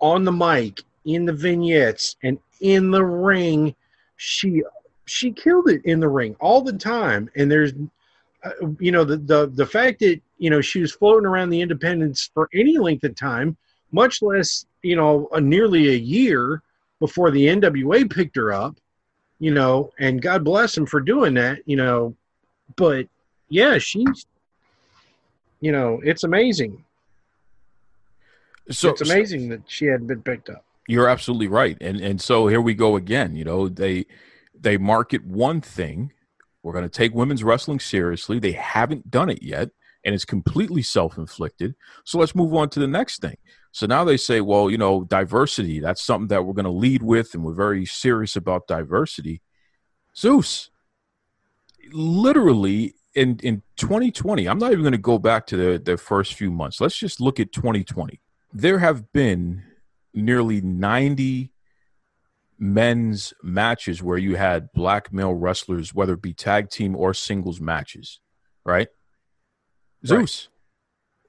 on 0.00 0.24
the 0.24 0.32
mic, 0.32 0.82
in 1.04 1.24
the 1.24 1.32
vignettes, 1.32 2.16
and 2.22 2.38
in 2.60 2.90
the 2.90 3.04
ring. 3.04 3.74
She 4.16 4.62
she 5.04 5.32
killed 5.32 5.68
it 5.68 5.84
in 5.84 6.00
the 6.00 6.08
ring 6.08 6.36
all 6.40 6.62
the 6.62 6.72
time. 6.72 7.28
And 7.36 7.50
there's, 7.50 7.72
uh, 8.44 8.50
you 8.78 8.92
know, 8.92 9.04
the 9.04 9.18
the 9.18 9.46
the 9.46 9.66
fact 9.66 10.00
that 10.00 10.20
you 10.38 10.50
know 10.50 10.60
she 10.60 10.80
was 10.80 10.92
floating 10.92 11.26
around 11.26 11.50
the 11.50 11.60
independents 11.60 12.30
for 12.32 12.48
any 12.54 12.78
length 12.78 13.04
of 13.04 13.14
time, 13.14 13.56
much 13.92 14.22
less 14.22 14.66
you 14.82 14.96
know 14.96 15.28
a, 15.32 15.40
nearly 15.40 15.88
a 15.88 15.98
year 15.98 16.62
before 16.98 17.30
the 17.30 17.46
NWA 17.46 18.10
picked 18.10 18.36
her 18.36 18.52
up 18.52 18.76
you 19.40 19.50
know, 19.50 19.90
and 19.98 20.22
God 20.22 20.44
bless 20.44 20.76
him 20.76 20.86
for 20.86 21.00
doing 21.00 21.34
that, 21.34 21.60
you 21.66 21.76
know. 21.76 22.14
But 22.76 23.08
yeah, 23.48 23.78
she's, 23.78 24.26
you 25.60 25.72
know, 25.72 26.00
it's 26.04 26.22
amazing. 26.22 26.84
So 28.70 28.90
it's 28.90 29.00
amazing 29.00 29.44
so, 29.44 29.56
that 29.56 29.62
she 29.66 29.86
hadn't 29.86 30.06
been 30.06 30.22
picked 30.22 30.50
up. 30.50 30.64
You're 30.86 31.08
absolutely 31.08 31.48
right, 31.48 31.76
and 31.80 32.00
and 32.00 32.20
so 32.20 32.46
here 32.46 32.60
we 32.60 32.74
go 32.74 32.94
again. 32.94 33.34
You 33.34 33.44
know, 33.44 33.68
they 33.68 34.06
they 34.54 34.76
market 34.76 35.24
one 35.24 35.60
thing. 35.60 36.12
We're 36.62 36.74
going 36.74 36.84
to 36.84 36.90
take 36.90 37.14
women's 37.14 37.42
wrestling 37.42 37.80
seriously. 37.80 38.38
They 38.38 38.52
haven't 38.52 39.10
done 39.10 39.30
it 39.30 39.42
yet, 39.42 39.70
and 40.04 40.14
it's 40.14 40.26
completely 40.26 40.82
self 40.82 41.16
inflicted. 41.16 41.74
So 42.04 42.18
let's 42.18 42.34
move 42.34 42.54
on 42.54 42.68
to 42.70 42.80
the 42.80 42.86
next 42.86 43.20
thing. 43.20 43.38
So 43.72 43.86
now 43.86 44.04
they 44.04 44.16
say, 44.16 44.40
well, 44.40 44.68
you 44.68 44.78
know, 44.78 45.04
diversity, 45.04 45.80
that's 45.80 46.02
something 46.02 46.28
that 46.28 46.44
we're 46.44 46.54
going 46.54 46.64
to 46.64 46.70
lead 46.70 47.02
with, 47.02 47.34
and 47.34 47.44
we're 47.44 47.52
very 47.52 47.86
serious 47.86 48.34
about 48.34 48.66
diversity. 48.66 49.42
Zeus, 50.16 50.70
literally 51.92 52.94
in, 53.14 53.38
in 53.42 53.62
2020, 53.76 54.48
I'm 54.48 54.58
not 54.58 54.72
even 54.72 54.82
going 54.82 54.92
to 54.92 54.98
go 54.98 55.18
back 55.18 55.46
to 55.48 55.56
the, 55.56 55.78
the 55.78 55.96
first 55.96 56.34
few 56.34 56.50
months. 56.50 56.80
Let's 56.80 56.96
just 56.96 57.20
look 57.20 57.38
at 57.38 57.52
2020. 57.52 58.20
There 58.52 58.80
have 58.80 59.12
been 59.12 59.62
nearly 60.12 60.60
90 60.60 61.52
men's 62.58 63.32
matches 63.42 64.02
where 64.02 64.18
you 64.18 64.36
had 64.36 64.72
black 64.72 65.12
male 65.12 65.32
wrestlers, 65.32 65.94
whether 65.94 66.14
it 66.14 66.22
be 66.22 66.34
tag 66.34 66.70
team 66.70 66.96
or 66.96 67.14
singles 67.14 67.60
matches, 67.60 68.20
right? 68.64 68.78
right. 68.78 68.88
Zeus, 70.06 70.48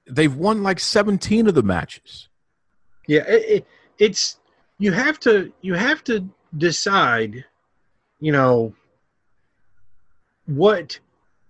they've 0.08 0.34
won 0.34 0.62
like 0.62 0.80
17 0.80 1.46
of 1.46 1.54
the 1.54 1.62
matches. 1.62 2.28
Yeah, 3.06 3.22
it, 3.28 3.44
it, 3.48 3.66
it's 3.98 4.38
you 4.78 4.92
have 4.92 5.18
to 5.20 5.52
you 5.60 5.74
have 5.74 6.02
to 6.04 6.28
decide, 6.56 7.44
you 8.20 8.32
know, 8.32 8.74
what 10.46 10.98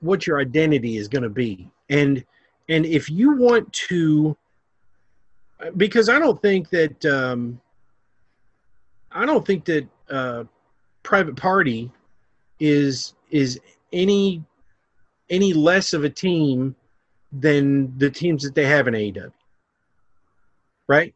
what 0.01 0.27
your 0.27 0.41
identity 0.41 0.97
is 0.97 1.09
going 1.09 1.23
to 1.23 1.31
be, 1.31 1.71
and 1.89 2.25
and 2.69 2.87
if 2.87 3.11
you 3.11 3.33
want 3.37 3.73
to, 3.73 4.37
because 5.77 6.09
I 6.09 6.19
don't 6.19 6.41
think 6.41 6.71
that 6.71 7.05
um, 7.05 7.61
I 9.11 9.27
don't 9.27 9.47
think 9.47 9.65
that 9.67 9.87
uh, 10.11 10.45
private 11.03 11.37
party 11.37 11.91
is 12.61 13.15
is 13.31 13.61
any 13.93 14.43
any 15.31 15.53
less 15.53 15.93
of 15.93 16.05
a 16.05 16.11
team 16.11 16.75
than 17.33 17.97
the 17.99 18.11
teams 18.11 18.43
that 18.43 18.55
they 18.55 18.67
have 18.67 18.89
in 18.89 18.95
AEW. 18.95 19.33
Right? 20.89 21.15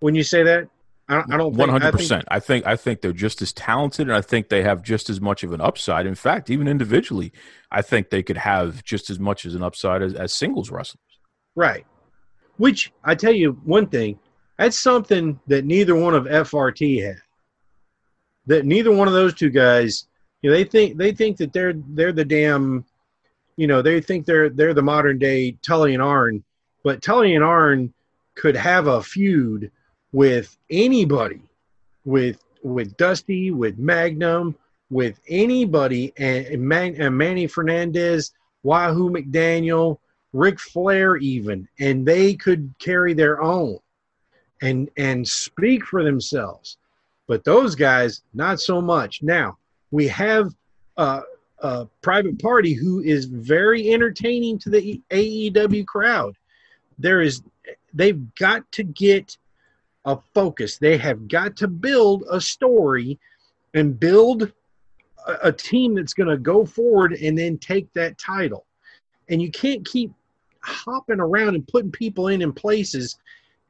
When 0.00 0.14
you 0.14 0.22
say 0.22 0.42
that? 0.42 0.68
I, 1.08 1.22
I 1.30 1.36
don't. 1.36 1.54
One 1.54 1.68
hundred 1.68 1.92
percent. 1.92 2.24
I 2.28 2.40
think 2.40 2.66
I 2.66 2.76
think 2.76 3.00
they're 3.00 3.12
just 3.12 3.40
as 3.40 3.52
talented, 3.52 4.08
and 4.08 4.16
I 4.16 4.20
think 4.20 4.48
they 4.48 4.62
have 4.62 4.82
just 4.82 5.08
as 5.08 5.20
much 5.20 5.42
of 5.42 5.52
an 5.52 5.60
upside. 5.60 6.06
In 6.06 6.14
fact, 6.14 6.50
even 6.50 6.68
individually, 6.68 7.32
I 7.70 7.82
think 7.82 8.10
they 8.10 8.22
could 8.22 8.36
have 8.36 8.84
just 8.84 9.08
as 9.08 9.18
much 9.18 9.46
as 9.46 9.54
an 9.54 9.62
upside 9.62 10.02
as, 10.02 10.14
as 10.14 10.32
singles 10.32 10.70
wrestlers. 10.70 11.02
Right. 11.56 11.86
Which 12.58 12.92
I 13.04 13.14
tell 13.14 13.32
you 13.32 13.52
one 13.64 13.86
thing, 13.86 14.18
that's 14.58 14.78
something 14.78 15.40
that 15.46 15.64
neither 15.64 15.94
one 15.94 16.14
of 16.14 16.24
FRT 16.24 17.04
had. 17.04 17.16
That 18.46 18.66
neither 18.66 18.90
one 18.90 19.08
of 19.08 19.14
those 19.14 19.34
two 19.34 19.50
guys, 19.50 20.08
you 20.42 20.50
know, 20.50 20.56
they 20.56 20.64
think 20.64 20.98
they 20.98 21.12
think 21.12 21.36
that 21.38 21.52
they're 21.52 21.74
they're 21.74 22.12
the 22.12 22.24
damn, 22.24 22.84
you 23.56 23.66
know, 23.66 23.80
they 23.80 24.00
think 24.00 24.26
they're 24.26 24.50
they're 24.50 24.74
the 24.74 24.82
modern 24.82 25.18
day 25.18 25.52
Tully 25.62 25.94
and 25.94 26.02
Arn, 26.02 26.44
but 26.84 27.02
Tully 27.02 27.34
and 27.34 27.44
Arn 27.44 27.94
could 28.34 28.56
have 28.56 28.86
a 28.86 29.02
feud 29.02 29.70
with 30.12 30.56
anybody, 30.70 31.42
with 32.04 32.42
with 32.62 32.96
Dusty, 32.96 33.50
with 33.50 33.78
Magnum, 33.78 34.56
with 34.90 35.20
anybody, 35.28 36.12
and, 36.16 36.60
Man, 36.60 36.96
and 37.00 37.16
Manny 37.16 37.46
Fernandez, 37.46 38.32
Wahoo 38.62 39.10
McDaniel, 39.10 39.98
Ric 40.32 40.58
Flair, 40.58 41.16
even, 41.16 41.68
and 41.78 42.06
they 42.06 42.34
could 42.34 42.74
carry 42.78 43.14
their 43.14 43.42
own 43.42 43.78
and 44.60 44.90
and 44.96 45.26
speak 45.26 45.84
for 45.84 46.02
themselves. 46.02 46.78
But 47.26 47.44
those 47.44 47.74
guys, 47.74 48.22
not 48.34 48.60
so 48.60 48.80
much. 48.80 49.22
Now 49.22 49.58
we 49.90 50.08
have 50.08 50.54
a, 50.96 51.22
a 51.60 51.86
private 52.02 52.40
party 52.40 52.72
who 52.72 53.00
is 53.00 53.26
very 53.26 53.92
entertaining 53.92 54.58
to 54.60 54.70
the 54.70 55.00
AEW 55.10 55.86
crowd. 55.86 56.36
There 56.98 57.20
is, 57.20 57.42
they've 57.94 58.34
got 58.34 58.70
to 58.72 58.82
get 58.82 59.36
a 60.04 60.18
focus. 60.34 60.78
They 60.78 60.96
have 60.98 61.28
got 61.28 61.56
to 61.56 61.68
build 61.68 62.24
a 62.30 62.40
story 62.40 63.18
and 63.74 63.98
build 63.98 64.52
a, 65.26 65.32
a 65.44 65.52
team 65.52 65.94
that's 65.94 66.14
going 66.14 66.28
to 66.28 66.38
go 66.38 66.64
forward 66.64 67.12
and 67.12 67.36
then 67.36 67.58
take 67.58 67.92
that 67.94 68.18
title. 68.18 68.64
And 69.28 69.42
you 69.42 69.50
can't 69.50 69.84
keep 69.86 70.12
hopping 70.60 71.20
around 71.20 71.54
and 71.54 71.66
putting 71.68 71.90
people 71.90 72.28
in 72.28 72.42
in 72.42 72.52
places 72.52 73.18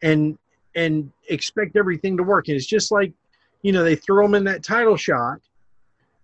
and 0.02 0.38
and 0.74 1.10
expect 1.28 1.76
everything 1.76 2.16
to 2.16 2.22
work. 2.22 2.48
And 2.48 2.56
it's 2.56 2.66
just 2.66 2.92
like, 2.92 3.12
you 3.62 3.72
know, 3.72 3.82
they 3.82 3.96
throw 3.96 4.24
them 4.24 4.34
in 4.36 4.44
that 4.44 4.62
title 4.62 4.96
shot 4.96 5.40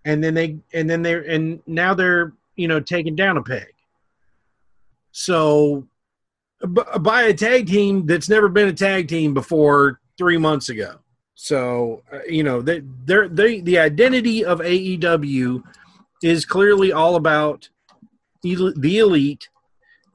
and 0.04 0.22
then 0.22 0.34
they 0.34 0.56
and 0.72 0.88
then 0.88 1.02
they're 1.02 1.22
and 1.22 1.60
now 1.66 1.94
they're, 1.94 2.32
you 2.56 2.68
know, 2.68 2.80
taking 2.80 3.16
down 3.16 3.36
a 3.36 3.42
peg. 3.42 3.72
So 5.12 5.86
by 6.66 7.22
a 7.22 7.34
tag 7.34 7.66
team 7.66 8.06
that's 8.06 8.28
never 8.28 8.48
been 8.48 8.68
a 8.68 8.72
tag 8.72 9.08
team 9.08 9.34
before 9.34 10.00
three 10.16 10.38
months 10.38 10.68
ago. 10.68 10.96
So 11.34 12.02
uh, 12.12 12.20
you 12.28 12.42
know 12.42 12.62
they, 12.62 12.82
they're, 13.04 13.28
they 13.28 13.60
the 13.60 13.78
identity 13.78 14.44
of 14.44 14.60
AEW 14.60 15.62
is 16.22 16.44
clearly 16.44 16.92
all 16.92 17.16
about 17.16 17.68
el- 18.46 18.72
the 18.76 18.98
elite, 18.98 19.48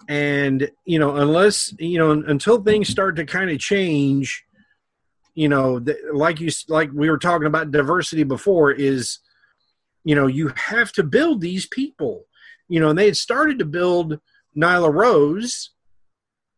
and 0.07 0.71
you 0.85 0.97
know 0.97 1.17
unless 1.17 1.73
you 1.77 1.99
know 1.99 2.11
until 2.11 2.61
things 2.61 2.87
start 2.87 3.15
to 3.17 3.25
kind 3.25 3.49
of 3.49 3.59
change, 3.59 4.43
you 5.35 5.49
know 5.49 5.79
th- 5.79 5.97
like 6.13 6.39
you 6.39 6.49
like 6.67 6.89
we 6.93 7.09
were 7.09 7.17
talking 7.17 7.47
about 7.47 7.71
diversity 7.71 8.23
before 8.23 8.71
is, 8.71 9.19
you 10.05 10.15
know 10.15 10.27
you 10.27 10.51
have 10.55 10.91
to 10.93 11.03
build 11.03 11.41
these 11.41 11.67
people, 11.67 12.25
you 12.69 12.79
know 12.79 12.89
and 12.89 12.97
they 12.97 13.05
had 13.05 13.17
started 13.17 13.59
to 13.59 13.65
build 13.65 14.19
Nyla 14.57 14.91
Rose, 14.91 15.71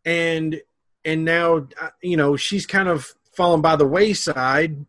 and 0.05 0.61
and 1.05 1.25
now 1.25 1.67
uh, 1.79 1.89
you 2.01 2.17
know 2.17 2.35
she's 2.35 2.65
kind 2.65 2.89
of 2.89 3.13
fallen 3.33 3.61
by 3.61 3.75
the 3.75 3.87
wayside, 3.87 4.85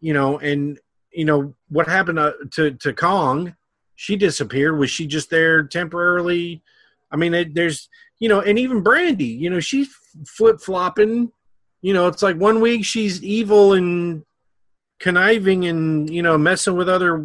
you 0.00 0.12
know, 0.12 0.38
and 0.38 0.78
you 1.12 1.24
know 1.24 1.54
what 1.68 1.88
happened 1.88 2.18
to, 2.18 2.34
to 2.52 2.70
to 2.72 2.92
Kong? 2.92 3.54
She 3.94 4.16
disappeared. 4.16 4.78
Was 4.78 4.90
she 4.90 5.06
just 5.06 5.30
there 5.30 5.62
temporarily? 5.62 6.62
I 7.10 7.16
mean, 7.16 7.34
it, 7.34 7.54
there's 7.54 7.88
you 8.18 8.28
know, 8.28 8.40
and 8.40 8.58
even 8.58 8.82
Brandi, 8.82 9.38
you 9.38 9.50
know, 9.50 9.60
she's 9.60 9.94
flip 10.26 10.60
flopping. 10.60 11.30
You 11.82 11.92
know, 11.92 12.08
it's 12.08 12.22
like 12.22 12.36
one 12.36 12.60
week 12.60 12.84
she's 12.84 13.22
evil 13.22 13.74
and 13.74 14.24
conniving 14.98 15.66
and 15.66 16.08
you 16.08 16.22
know 16.22 16.38
messing 16.38 16.76
with 16.76 16.88
other, 16.88 17.24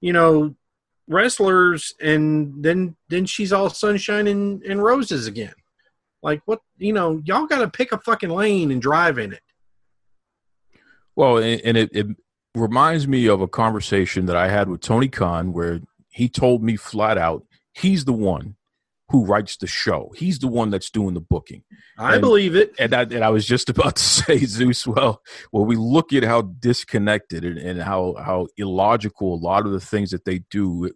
you 0.00 0.12
know, 0.12 0.54
wrestlers, 1.08 1.94
and 2.00 2.62
then 2.62 2.96
then 3.08 3.26
she's 3.26 3.52
all 3.52 3.70
sunshine 3.70 4.26
and, 4.26 4.62
and 4.62 4.82
roses 4.82 5.26
again. 5.26 5.54
Like 6.22 6.42
what 6.44 6.60
you 6.78 6.92
know, 6.92 7.20
y'all 7.24 7.46
got 7.46 7.58
to 7.60 7.68
pick 7.68 7.92
a 7.92 7.98
fucking 7.98 8.30
lane 8.30 8.70
and 8.70 8.80
drive 8.82 9.18
in 9.18 9.32
it. 9.32 9.42
Well, 11.16 11.38
and, 11.38 11.60
and 11.64 11.76
it, 11.76 11.90
it 11.92 12.06
reminds 12.54 13.06
me 13.06 13.26
of 13.28 13.40
a 13.40 13.48
conversation 13.48 14.26
that 14.26 14.36
I 14.36 14.48
had 14.48 14.68
with 14.68 14.80
Tony 14.80 15.08
Khan 15.08 15.52
where 15.52 15.80
he 16.10 16.28
told 16.28 16.62
me 16.62 16.76
flat 16.76 17.18
out 17.18 17.44
he's 17.72 18.04
the 18.04 18.12
one 18.12 18.56
who 19.10 19.24
writes 19.24 19.56
the 19.56 19.66
show. 19.66 20.12
He's 20.16 20.38
the 20.38 20.46
one 20.46 20.70
that's 20.70 20.88
doing 20.88 21.14
the 21.14 21.20
booking. 21.20 21.64
I 21.98 22.14
And- 22.14 22.20
believe 22.20 22.54
it. 22.54 22.72
And 22.78 22.94
I, 22.94 23.02
and 23.02 23.24
I 23.24 23.30
was 23.30 23.44
just 23.44 23.68
about 23.68 23.96
to 23.96 24.02
say, 24.02 24.38
Zeus. 24.44 24.86
Well, 24.86 25.20
well, 25.52 25.64
we 25.64 25.76
look 25.76 26.12
at 26.12 26.22
how 26.22 26.42
disconnected 26.42 27.44
and, 27.44 27.58
and 27.58 27.82
how 27.82 28.14
how 28.24 28.46
illogical 28.56 29.34
a 29.34 29.40
lot 29.42 29.66
of 29.66 29.72
the 29.72 29.80
things 29.80 30.10
that 30.10 30.24
they 30.24 30.40
do 30.50 30.90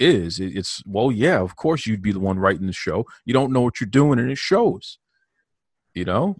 is. 0.00 0.40
It's 0.40 0.82
well, 0.86 1.10
yeah, 1.12 1.40
of 1.40 1.56
course 1.56 1.86
you'd 1.86 2.02
be 2.02 2.12
the 2.12 2.20
one 2.20 2.38
writing 2.38 2.66
the 2.66 2.72
show. 2.72 3.06
You 3.24 3.34
don't 3.34 3.52
know 3.52 3.60
what 3.62 3.80
you're 3.80 3.88
doing, 3.88 4.18
and 4.18 4.30
it 4.30 4.38
shows. 4.38 4.98
You 5.94 6.04
know. 6.04 6.36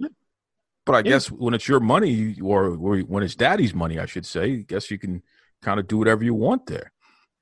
But 0.86 0.96
I 0.96 1.02
guess 1.02 1.30
when 1.30 1.54
it's 1.54 1.66
your 1.66 1.80
money, 1.80 2.36
or, 2.42 2.66
or 2.76 2.98
when 2.98 3.22
it's 3.22 3.34
daddy's 3.34 3.72
money, 3.74 3.98
I 3.98 4.04
should 4.04 4.26
say, 4.26 4.52
I 4.52 4.64
guess 4.68 4.90
you 4.90 4.98
can 4.98 5.22
kind 5.62 5.80
of 5.80 5.86
do 5.86 5.96
whatever 5.96 6.22
you 6.22 6.34
want 6.34 6.66
there. 6.66 6.92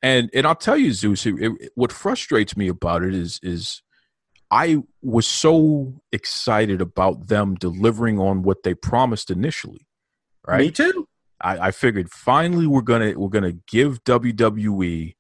And 0.00 0.30
and 0.32 0.46
I'll 0.46 0.54
tell 0.54 0.76
you, 0.76 0.92
Zeus, 0.92 1.26
it, 1.26 1.34
it- 1.40 1.72
what 1.74 1.92
frustrates 1.92 2.56
me 2.56 2.68
about 2.68 3.02
it 3.02 3.14
is 3.14 3.40
is 3.42 3.82
I 4.50 4.82
was 5.00 5.26
so 5.26 6.02
excited 6.12 6.80
about 6.80 7.28
them 7.28 7.54
delivering 7.54 8.18
on 8.20 8.42
what 8.42 8.62
they 8.62 8.74
promised 8.74 9.30
initially. 9.30 9.86
Right? 10.46 10.58
Me 10.60 10.70
too. 10.70 11.08
I, 11.40 11.68
I 11.68 11.70
figured 11.72 12.10
finally 12.10 12.66
we're 12.66 12.82
gonna 12.82 13.18
we're 13.18 13.28
gonna 13.28 13.54
give 13.66 14.04
WWE 14.04 15.14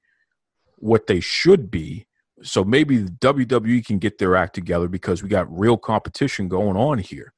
what 0.82 1.06
they 1.06 1.20
should 1.20 1.70
be. 1.70 2.06
So 2.42 2.64
maybe 2.64 3.04
WWE 3.04 3.86
can 3.86 3.98
get 3.98 4.18
their 4.18 4.34
act 4.34 4.54
together 4.54 4.88
because 4.88 5.22
we 5.22 5.28
got 5.28 5.46
real 5.56 5.78
competition 5.78 6.48
going 6.48 6.76
on 6.76 6.98
here. 6.98 7.32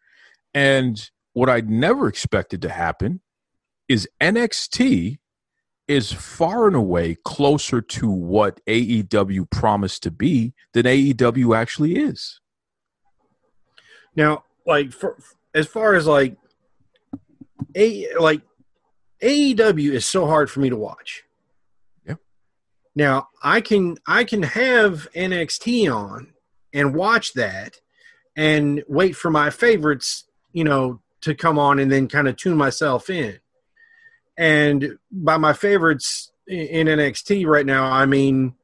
And 0.55 1.11
what 1.35 1.51
I'd 1.51 1.69
never 1.69 2.09
expected 2.09 2.63
to 2.63 2.71
happen 2.71 3.21
is 3.87 4.09
NXT 4.21 5.19
is 5.87 6.11
far 6.11 6.67
and 6.67 6.75
away 6.75 7.19
closer 7.25 7.83
to 7.83 8.09
what 8.09 8.65
AEW 8.67 9.51
promised 9.51 10.03
to 10.05 10.11
be 10.11 10.55
than 10.73 10.87
AEW 10.87 11.55
actually 11.55 11.97
is. 11.97 12.41
Now, 14.17 14.45
like 14.67 14.91
for 14.91 15.19
as 15.55 15.67
far 15.67 15.95
as 15.95 16.07
like 16.07 16.39
a 17.77 18.09
like 18.19 18.41
AEW 19.23 19.91
is 19.91 20.07
so 20.07 20.27
hard 20.27 20.51
for 20.51 20.61
me 20.61 20.71
to 20.71 20.77
watch. 20.77 21.25
Now 22.95 23.29
I 23.43 23.61
can 23.61 23.97
I 24.07 24.25
can 24.25 24.43
have 24.43 25.09
NXT 25.15 25.95
on 25.95 26.33
and 26.73 26.95
watch 26.95 27.33
that 27.35 27.77
and 28.37 28.83
wait 28.89 29.17
for 29.17 29.31
my 29.31 29.51
favorites, 29.51 30.25
you 30.53 30.65
know, 30.65 31.01
to 31.23 31.35
come 31.35 31.59
on 31.59 31.79
and 31.79 31.91
then 31.91 32.09
kind 32.09 32.29
of 32.29 32.37
tune 32.37 32.57
myself 32.57 33.11
in. 33.11 33.39
And 34.37 34.99
by 35.11 35.37
my 35.37 35.53
favorites 35.53 36.33
in 36.47 36.87
NXT 36.87 37.47
right 37.47 37.67
now, 37.67 37.85
I 37.85 38.07
mean 38.07 38.55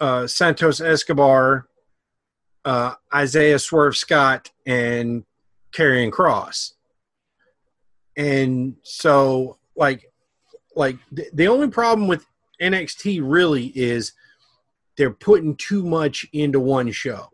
uh, 0.00 0.26
Santos 0.26 0.80
Escobar, 0.80 1.66
uh, 2.64 2.94
Isaiah 3.14 3.58
Swerve 3.58 3.96
Scott, 3.96 4.50
and 4.66 5.24
Karrion 5.72 6.10
Kross. 6.10 6.72
And 8.16 8.76
so, 8.82 9.58
like, 9.76 10.10
like 10.74 10.96
the, 11.12 11.28
the 11.32 11.48
only 11.48 11.68
problem 11.68 12.08
with 12.08 12.24
NXT 12.60 13.20
really 13.22 13.66
is 13.66 14.12
they're 14.96 15.10
putting 15.10 15.56
too 15.56 15.84
much 15.84 16.26
into 16.32 16.60
one 16.60 16.90
show. 16.92 17.28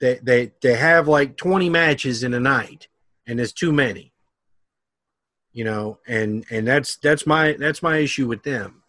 They 0.00 0.20
they 0.22 0.52
they 0.60 0.74
have 0.74 1.08
like 1.08 1.36
twenty 1.36 1.70
matches 1.70 2.22
in 2.22 2.34
a 2.34 2.40
night, 2.40 2.88
and 3.26 3.40
it's 3.40 3.52
too 3.52 3.72
many. 3.72 4.12
You 5.52 5.64
know, 5.64 5.98
and 6.06 6.44
and 6.50 6.66
that's 6.66 6.96
that's 6.96 7.26
my 7.26 7.52
that's 7.58 7.82
my 7.82 7.98
issue 7.98 8.28
with 8.28 8.42
them. 8.42 8.82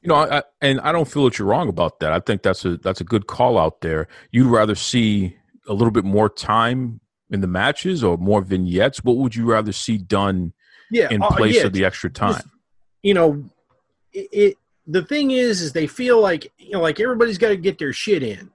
You 0.00 0.08
know, 0.08 0.14
I, 0.14 0.38
I, 0.38 0.42
and 0.62 0.80
I 0.80 0.92
don't 0.92 1.08
feel 1.08 1.24
that 1.24 1.38
you're 1.38 1.48
wrong 1.48 1.68
about 1.68 2.00
that. 2.00 2.12
I 2.12 2.20
think 2.20 2.42
that's 2.42 2.64
a 2.64 2.78
that's 2.78 3.00
a 3.00 3.04
good 3.04 3.26
call 3.26 3.58
out 3.58 3.82
there. 3.82 4.08
You'd 4.30 4.46
rather 4.50 4.74
see 4.74 5.36
a 5.68 5.74
little 5.74 5.90
bit 5.90 6.04
more 6.04 6.28
time 6.28 7.00
in 7.30 7.40
the 7.40 7.46
matches 7.46 8.02
or 8.02 8.16
more 8.16 8.40
vignettes. 8.40 9.04
What 9.04 9.16
would 9.16 9.34
you 9.34 9.44
rather 9.44 9.72
see 9.72 9.98
done 9.98 10.52
Yeah, 10.90 11.08
in 11.10 11.22
uh, 11.22 11.30
place 11.30 11.56
yeah, 11.56 11.64
of 11.64 11.72
the 11.72 11.84
extra 11.84 12.08
time? 12.10 12.50
You 13.06 13.14
know, 13.14 13.44
it, 14.12 14.28
it 14.32 14.56
the 14.88 15.04
thing 15.04 15.30
is, 15.30 15.62
is 15.62 15.72
they 15.72 15.86
feel 15.86 16.20
like 16.20 16.52
you 16.58 16.72
know, 16.72 16.80
like 16.80 16.98
everybody's 16.98 17.38
got 17.38 17.50
to 17.50 17.56
get 17.56 17.78
their 17.78 17.92
shit 17.92 18.24
in, 18.24 18.50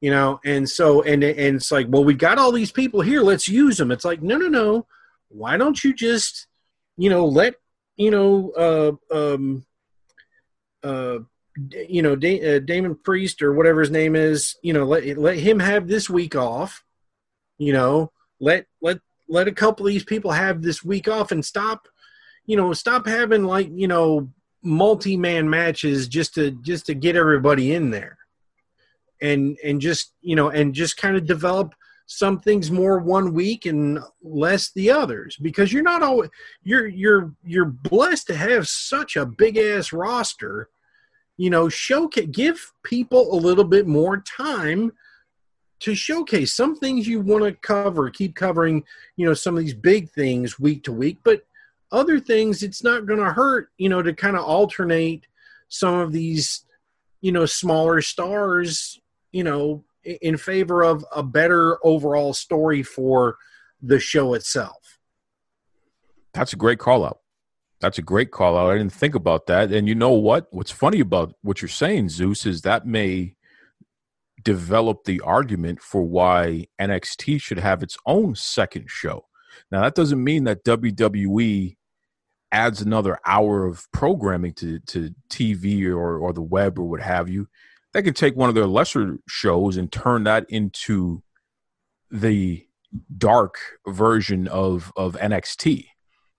you 0.00 0.12
know, 0.12 0.38
and 0.44 0.68
so 0.70 1.02
and 1.02 1.24
and 1.24 1.56
it's 1.56 1.72
like, 1.72 1.88
well, 1.88 2.04
we've 2.04 2.18
got 2.18 2.38
all 2.38 2.52
these 2.52 2.70
people 2.70 3.00
here, 3.00 3.20
let's 3.20 3.48
use 3.48 3.76
them. 3.76 3.90
It's 3.90 4.04
like, 4.04 4.22
no, 4.22 4.36
no, 4.36 4.46
no, 4.46 4.86
why 5.26 5.56
don't 5.56 5.82
you 5.82 5.92
just, 5.92 6.46
you 6.96 7.10
know, 7.10 7.26
let 7.26 7.56
you 7.96 8.12
know, 8.12 8.52
uh, 9.12 9.16
um, 9.34 9.66
uh, 10.84 11.18
you 11.88 12.02
know, 12.02 12.14
da- 12.14 12.58
uh, 12.58 12.58
Damon 12.60 12.94
Priest 12.94 13.42
or 13.42 13.54
whatever 13.54 13.80
his 13.80 13.90
name 13.90 14.14
is, 14.14 14.54
you 14.62 14.72
know, 14.72 14.84
let 14.84 15.18
let 15.18 15.36
him 15.36 15.58
have 15.58 15.88
this 15.88 16.08
week 16.08 16.36
off, 16.36 16.84
you 17.58 17.72
know, 17.72 18.12
let 18.38 18.66
let 18.80 19.00
let 19.28 19.48
a 19.48 19.52
couple 19.52 19.84
of 19.84 19.92
these 19.92 20.04
people 20.04 20.30
have 20.30 20.62
this 20.62 20.84
week 20.84 21.08
off 21.08 21.32
and 21.32 21.44
stop 21.44 21.88
you 22.48 22.56
know 22.56 22.72
stop 22.72 23.06
having 23.06 23.44
like 23.44 23.68
you 23.72 23.86
know 23.86 24.28
multi-man 24.62 25.48
matches 25.48 26.08
just 26.08 26.34
to 26.34 26.50
just 26.62 26.86
to 26.86 26.94
get 26.94 27.14
everybody 27.14 27.74
in 27.74 27.90
there. 27.90 28.16
And 29.20 29.56
and 29.62 29.80
just 29.80 30.14
you 30.22 30.34
know 30.34 30.48
and 30.48 30.74
just 30.74 30.96
kind 30.96 31.16
of 31.16 31.26
develop 31.26 31.74
some 32.06 32.40
things 32.40 32.70
more 32.70 32.98
one 32.98 33.34
week 33.34 33.66
and 33.66 33.98
less 34.22 34.72
the 34.72 34.90
others. 34.90 35.36
Because 35.40 35.72
you're 35.72 35.82
not 35.82 36.02
always 36.02 36.30
you're 36.62 36.88
you're 36.88 37.34
you're 37.44 37.66
blessed 37.66 38.26
to 38.28 38.36
have 38.36 38.66
such 38.66 39.14
a 39.16 39.26
big 39.26 39.56
ass 39.58 39.92
roster 39.92 40.70
you 41.36 41.50
know 41.50 41.68
showcase 41.68 42.28
give 42.32 42.72
people 42.82 43.32
a 43.32 43.38
little 43.38 43.64
bit 43.64 43.86
more 43.86 44.18
time 44.18 44.90
to 45.80 45.94
showcase 45.94 46.56
some 46.56 46.74
things 46.74 47.06
you 47.06 47.20
want 47.20 47.44
to 47.44 47.52
cover 47.52 48.10
keep 48.10 48.34
covering 48.34 48.82
you 49.16 49.26
know 49.26 49.34
some 49.34 49.56
of 49.56 49.62
these 49.62 49.74
big 49.74 50.08
things 50.10 50.58
week 50.58 50.82
to 50.84 50.92
week. 50.92 51.18
But 51.22 51.42
other 51.90 52.20
things 52.20 52.62
it's 52.62 52.84
not 52.84 53.06
going 53.06 53.18
to 53.18 53.32
hurt 53.32 53.68
you 53.78 53.88
know 53.88 54.02
to 54.02 54.12
kind 54.12 54.36
of 54.36 54.44
alternate 54.44 55.26
some 55.68 55.94
of 55.94 56.12
these 56.12 56.64
you 57.20 57.32
know 57.32 57.46
smaller 57.46 58.00
stars 58.00 59.00
you 59.32 59.44
know 59.44 59.84
in 60.04 60.36
favor 60.36 60.82
of 60.82 61.04
a 61.14 61.22
better 61.22 61.78
overall 61.84 62.32
story 62.32 62.82
for 62.82 63.36
the 63.82 63.98
show 63.98 64.34
itself 64.34 64.98
That's 66.34 66.52
a 66.52 66.56
great 66.56 66.78
call 66.78 67.04
out. 67.04 67.18
That's 67.80 67.98
a 67.98 68.02
great 68.02 68.30
call 68.30 68.56
out. 68.56 68.70
I 68.70 68.78
didn't 68.78 68.92
think 68.92 69.14
about 69.14 69.46
that. 69.46 69.72
And 69.72 69.88
you 69.88 69.94
know 69.94 70.12
what? 70.12 70.48
What's 70.50 70.70
funny 70.70 71.00
about 71.00 71.34
what 71.42 71.62
you're 71.62 71.68
saying, 71.68 72.08
Zeus, 72.08 72.44
is 72.44 72.62
that 72.62 72.86
may 72.86 73.34
develop 74.42 75.04
the 75.04 75.20
argument 75.20 75.80
for 75.80 76.02
why 76.02 76.66
NXT 76.80 77.40
should 77.40 77.58
have 77.58 77.82
its 77.82 77.96
own 78.06 78.34
second 78.34 78.86
show. 78.88 79.26
Now, 79.70 79.82
that 79.82 79.94
doesn't 79.94 80.22
mean 80.22 80.44
that 80.44 80.64
WWE 80.64 81.76
adds 82.50 82.80
another 82.80 83.18
hour 83.26 83.66
of 83.66 83.90
programming 83.92 84.52
to, 84.54 84.78
to 84.80 85.14
TV 85.30 85.86
or, 85.88 86.18
or 86.18 86.32
the 86.32 86.42
web 86.42 86.78
or 86.78 86.84
what 86.84 87.00
have 87.00 87.28
you. 87.28 87.48
they 87.92 88.02
can 88.02 88.14
take 88.14 88.36
one 88.36 88.48
of 88.48 88.54
their 88.54 88.66
lesser 88.66 89.18
shows 89.28 89.76
and 89.76 89.92
turn 89.92 90.24
that 90.24 90.46
into 90.48 91.22
the 92.10 92.66
dark 93.16 93.56
version 93.86 94.48
of 94.48 94.92
of 94.96 95.14
NXT. 95.14 95.86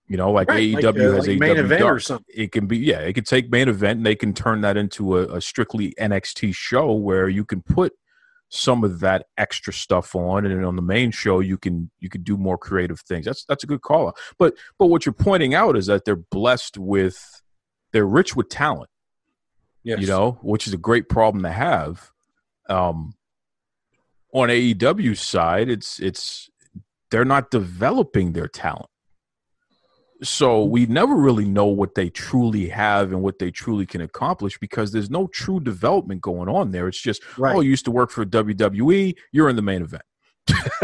You 0.08 0.16
know, 0.16 0.32
like 0.32 0.48
Right, 0.48 0.74
AEW 0.74 0.82
like, 0.82 0.96
uh, 0.96 1.12
has 1.12 1.28
like 1.28 1.36
AEW 1.36 1.38
main 1.38 1.56
event 1.56 1.82
or 1.82 2.00
something. 2.00 2.26
It 2.28 2.50
can 2.50 2.66
be 2.66 2.78
yeah, 2.78 2.98
it 2.98 3.12
could 3.12 3.26
take 3.26 3.50
main 3.50 3.68
event 3.68 3.98
and 3.98 4.06
they 4.06 4.16
can 4.16 4.34
turn 4.34 4.60
that 4.62 4.76
into 4.76 5.16
a, 5.16 5.36
a 5.36 5.40
strictly 5.40 5.94
NXT 6.00 6.54
show 6.54 6.92
where 6.92 7.28
you 7.28 7.44
can 7.44 7.62
put 7.62 7.92
some 8.50 8.84
of 8.84 9.00
that 9.00 9.26
extra 9.38 9.72
stuff 9.72 10.14
on 10.14 10.44
and 10.44 10.64
on 10.64 10.76
the 10.76 10.82
main 10.82 11.10
show 11.10 11.40
you 11.40 11.56
can 11.56 11.90
you 12.00 12.08
can 12.08 12.22
do 12.22 12.36
more 12.36 12.58
creative 12.58 13.00
things. 13.00 13.24
That's 13.24 13.44
that's 13.44 13.64
a 13.64 13.66
good 13.66 13.80
call. 13.80 14.08
out. 14.08 14.18
But 14.38 14.54
but 14.78 14.86
what 14.86 15.06
you're 15.06 15.12
pointing 15.12 15.54
out 15.54 15.76
is 15.76 15.86
that 15.86 16.04
they're 16.04 16.16
blessed 16.16 16.76
with 16.76 17.42
they're 17.92 18.06
rich 18.06 18.36
with 18.36 18.48
talent 18.48 18.90
Yes. 19.82 20.00
you 20.00 20.06
know, 20.06 20.38
which 20.42 20.66
is 20.66 20.74
a 20.74 20.78
great 20.78 21.08
problem 21.08 21.42
to 21.42 21.50
have. 21.50 22.10
Um, 22.68 23.14
on 24.32 24.48
AEW's 24.48 25.20
side, 25.20 25.68
it's 25.68 25.98
it's 25.98 26.50
they're 27.10 27.24
not 27.24 27.50
developing 27.50 28.32
their 28.32 28.46
talent, 28.46 28.89
so 30.22 30.64
we 30.64 30.86
never 30.86 31.14
really 31.14 31.46
know 31.46 31.66
what 31.66 31.94
they 31.94 32.10
truly 32.10 32.68
have 32.68 33.12
and 33.12 33.22
what 33.22 33.38
they 33.38 33.50
truly 33.50 33.86
can 33.86 34.00
accomplish 34.02 34.58
because 34.58 34.92
there's 34.92 35.10
no 35.10 35.26
true 35.28 35.60
development 35.60 36.20
going 36.20 36.48
on 36.48 36.70
there. 36.70 36.88
It's 36.88 37.00
just 37.00 37.22
oh, 37.24 37.42
Right. 37.42 37.56
oh, 37.56 37.60
you 37.60 37.70
used 37.70 37.84
to 37.86 37.90
work 37.90 38.10
for 38.10 38.24
WWE, 38.24 39.14
you're 39.32 39.48
in 39.48 39.56
the 39.56 39.62
main 39.62 39.82
event. 39.82 40.02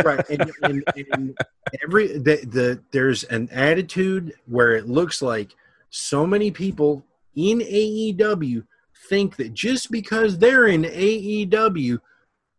right 0.05 0.29
and, 0.29 0.53
and, 0.63 0.85
and 1.13 1.39
every 1.83 2.19
the, 2.19 2.37
the 2.47 2.81
there's 2.93 3.25
an 3.25 3.49
attitude 3.51 4.35
where 4.47 4.77
it 4.77 4.87
looks 4.87 5.23
like 5.23 5.57
so 5.91 6.27
many 6.27 6.51
people 6.51 7.05
in 7.35 7.59
AEW 7.59 8.65
think 9.09 9.37
that 9.37 9.55
just 9.55 9.91
because 9.91 10.39
they're 10.39 10.67
in 10.67 10.83
AEW 10.83 11.99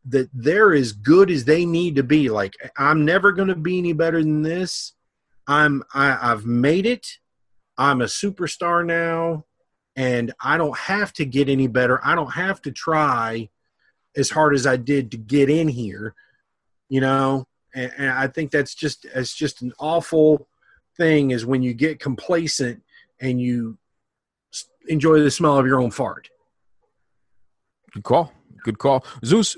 that 0.06 0.30
they're 0.34 0.74
as 0.74 0.92
good 0.92 1.30
as 1.30 1.46
they 1.46 1.66
need 1.66 1.96
to 1.96 2.04
be 2.04 2.30
like 2.30 2.56
I'm 2.78 3.06
never 3.06 3.32
going 3.32 3.50
to 3.50 3.56
be 3.56 3.78
any 3.78 3.94
better 3.94 4.20
than 4.22 4.42
this 4.42 4.94
I'm 5.48 5.84
I, 5.94 6.32
I've 6.32 6.46
made 6.46 6.86
it 6.86 7.08
I'm 7.78 8.02
a 8.02 8.06
superstar 8.06 8.86
now 8.86 9.46
and 9.96 10.34
I 10.42 10.58
don't 10.58 10.78
have 10.78 11.14
to 11.14 11.26
get 11.26 11.50
any 11.50 11.68
better 11.68 12.06
I 12.06 12.16
don't 12.16 12.34
have 12.34 12.62
to 12.64 12.72
try 12.72 13.50
as 14.16 14.30
hard 14.30 14.56
as 14.56 14.66
I 14.66 14.78
did 14.78 15.12
to 15.12 15.18
get 15.18 15.50
in 15.50 15.68
here 15.68 16.16
you 16.90 17.02
know 17.02 17.46
and, 17.76 17.92
and 17.98 18.10
i 18.12 18.28
think 18.28 18.50
that's 18.50 18.74
just 18.74 19.06
it's 19.14 19.36
just 19.36 19.62
an 19.62 19.74
awful 19.78 20.48
thing 20.96 21.32
is 21.32 21.46
when 21.46 21.62
you 21.62 21.74
get 21.74 22.00
complacent 22.00 22.82
and 23.20 23.42
you 23.42 23.78
enjoy 24.88 25.20
the 25.20 25.30
smell 25.30 25.58
of 25.58 25.68
your 25.68 25.82
own 25.82 25.92
fart 25.92 26.30
Good 27.98 28.04
call. 28.04 28.32
Good 28.64 28.78
call. 28.78 29.04
Zeus, 29.26 29.58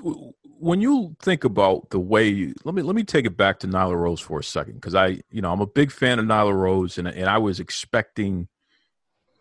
when 0.62 0.82
you 0.82 1.16
think 1.22 1.44
about 1.46 1.90
the 1.90 2.00
way 2.00 2.28
you, 2.28 2.54
let 2.66 2.76
me 2.76 2.82
let 2.82 2.96
me 2.96 3.04
take 3.04 3.26
it 3.26 3.38
back 3.38 3.60
to 3.60 3.68
Nyla 3.68 3.96
Rose 3.96 4.20
for 4.20 4.40
a 4.40 4.44
second 4.44 4.76
because 4.76 4.94
I, 4.96 5.22
you 5.32 5.42
know, 5.42 5.52
I'm 5.52 5.62
a 5.62 5.66
big 5.68 5.92
fan 5.92 6.20
of 6.20 6.26
Nyla 6.26 6.54
Rose 6.54 6.98
and 6.98 7.08
and 7.08 7.30
I 7.30 7.38
was 7.38 7.60
expecting 7.60 8.48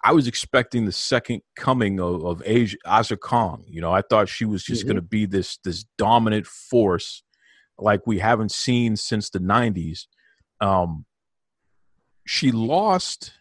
I 0.04 0.12
was 0.12 0.28
expecting 0.28 0.84
the 0.84 0.92
second 0.92 1.42
coming 1.56 1.98
of, 1.98 2.24
of 2.24 2.42
Aja 2.46 2.76
Asa 2.84 3.16
Kong. 3.16 3.64
You 3.66 3.80
know, 3.80 3.90
I 3.92 4.02
thought 4.02 4.28
she 4.28 4.44
was 4.44 4.62
just 4.62 4.84
Mhm. 4.84 4.86
going 4.86 4.96
to 4.96 5.02
be 5.02 5.26
this 5.26 5.58
this 5.64 5.84
dominant 5.96 6.46
force 6.46 7.22
like 7.78 8.06
we 8.06 8.18
haven't 8.20 8.52
seen 8.52 8.96
since 8.96 9.28
the 9.30 9.40
90s. 9.40 10.06
Um 10.60 11.04
she 12.26 12.52
lost 12.52 13.32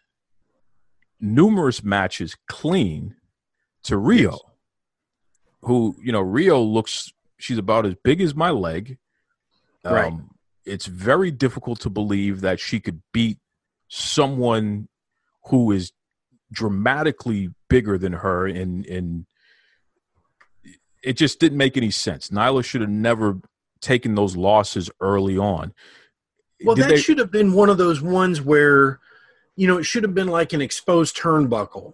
numerous 1.19 1.83
matches 1.83 2.35
clean 2.47 3.15
to 3.83 3.95
Riho 3.95 4.21
Yes. 4.31 4.39
who 5.61 5.95
you 6.03 6.11
know 6.11 6.23
Riho 6.23 6.65
looks 6.71 7.11
she's 7.37 7.57
about 7.57 7.85
as 7.85 7.95
big 8.03 8.21
as 8.21 8.35
my 8.35 8.49
leg. 8.51 8.97
Um, 9.83 9.93
Right. 9.93 10.13
It's 10.65 10.85
very 10.85 11.31
difficult 11.31 11.79
to 11.81 11.89
believe 11.89 12.41
that 12.41 12.59
she 12.59 12.79
could 12.81 13.01
beat 13.13 13.37
someone 13.87 14.89
who 15.45 15.71
is 15.71 15.93
dramatically 16.51 17.49
bigger 17.69 17.97
than 17.97 18.13
her 18.13 18.45
and 18.47 18.85
and 18.85 19.25
it 21.03 21.13
just 21.13 21.39
didn't 21.39 21.57
make 21.57 21.77
any 21.77 21.91
sense. 21.91 22.29
Nyla 22.29 22.65
should 22.65 22.81
have 22.81 22.89
never 22.89 23.39
taken 23.79 24.15
those 24.15 24.35
losses 24.35 24.89
early 24.99 25.37
on. 25.37 25.73
well 26.65 26.75
Did 26.75 26.85
that 26.85 26.89
they- 26.89 26.97
should 26.97 27.19
have 27.19 27.31
been 27.31 27.53
one 27.53 27.69
of 27.69 27.77
those 27.77 28.01
ones 28.01 28.41
where 28.41 28.99
you 29.55 29.67
know 29.67 29.77
it 29.77 29.83
should 29.85 30.03
have 30.03 30.13
been 30.15 30.27
like 30.27 30.51
an 30.53 30.61
exposed 30.61 31.15
turnbuckle 31.15 31.93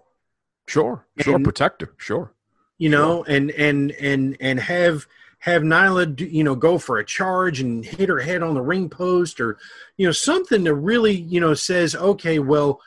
sure, 0.67 1.06
sure, 1.19 1.36
and- 1.36 1.43
protector, 1.43 1.93
sure. 1.97 2.34
you 2.77 2.89
know 2.89 3.23
and 3.25 3.51
and 3.51 3.91
and 3.93 4.36
and 4.39 4.60
have 4.62 5.06
have 5.43 5.62
Nyla 5.62 6.15
do, 6.15 6.25
you 6.25 6.41
know 6.41 6.56
go 6.56 6.77
for 6.77 6.99
a 6.99 7.06
charge 7.06 7.60
and 7.60 7.84
hit 7.84 8.08
her 8.08 8.19
head 8.19 8.41
on 8.41 8.53
the 8.53 8.62
ring 8.62 8.89
post 8.89 9.41
or 9.41 9.58
you 9.97 10.06
know 10.06 10.13
something 10.13 10.63
that 10.63 10.73
really 10.73 11.13
you 11.13 11.41
know 11.41 11.53
says 11.53 11.95
okay 11.95 12.39
well 12.39 12.79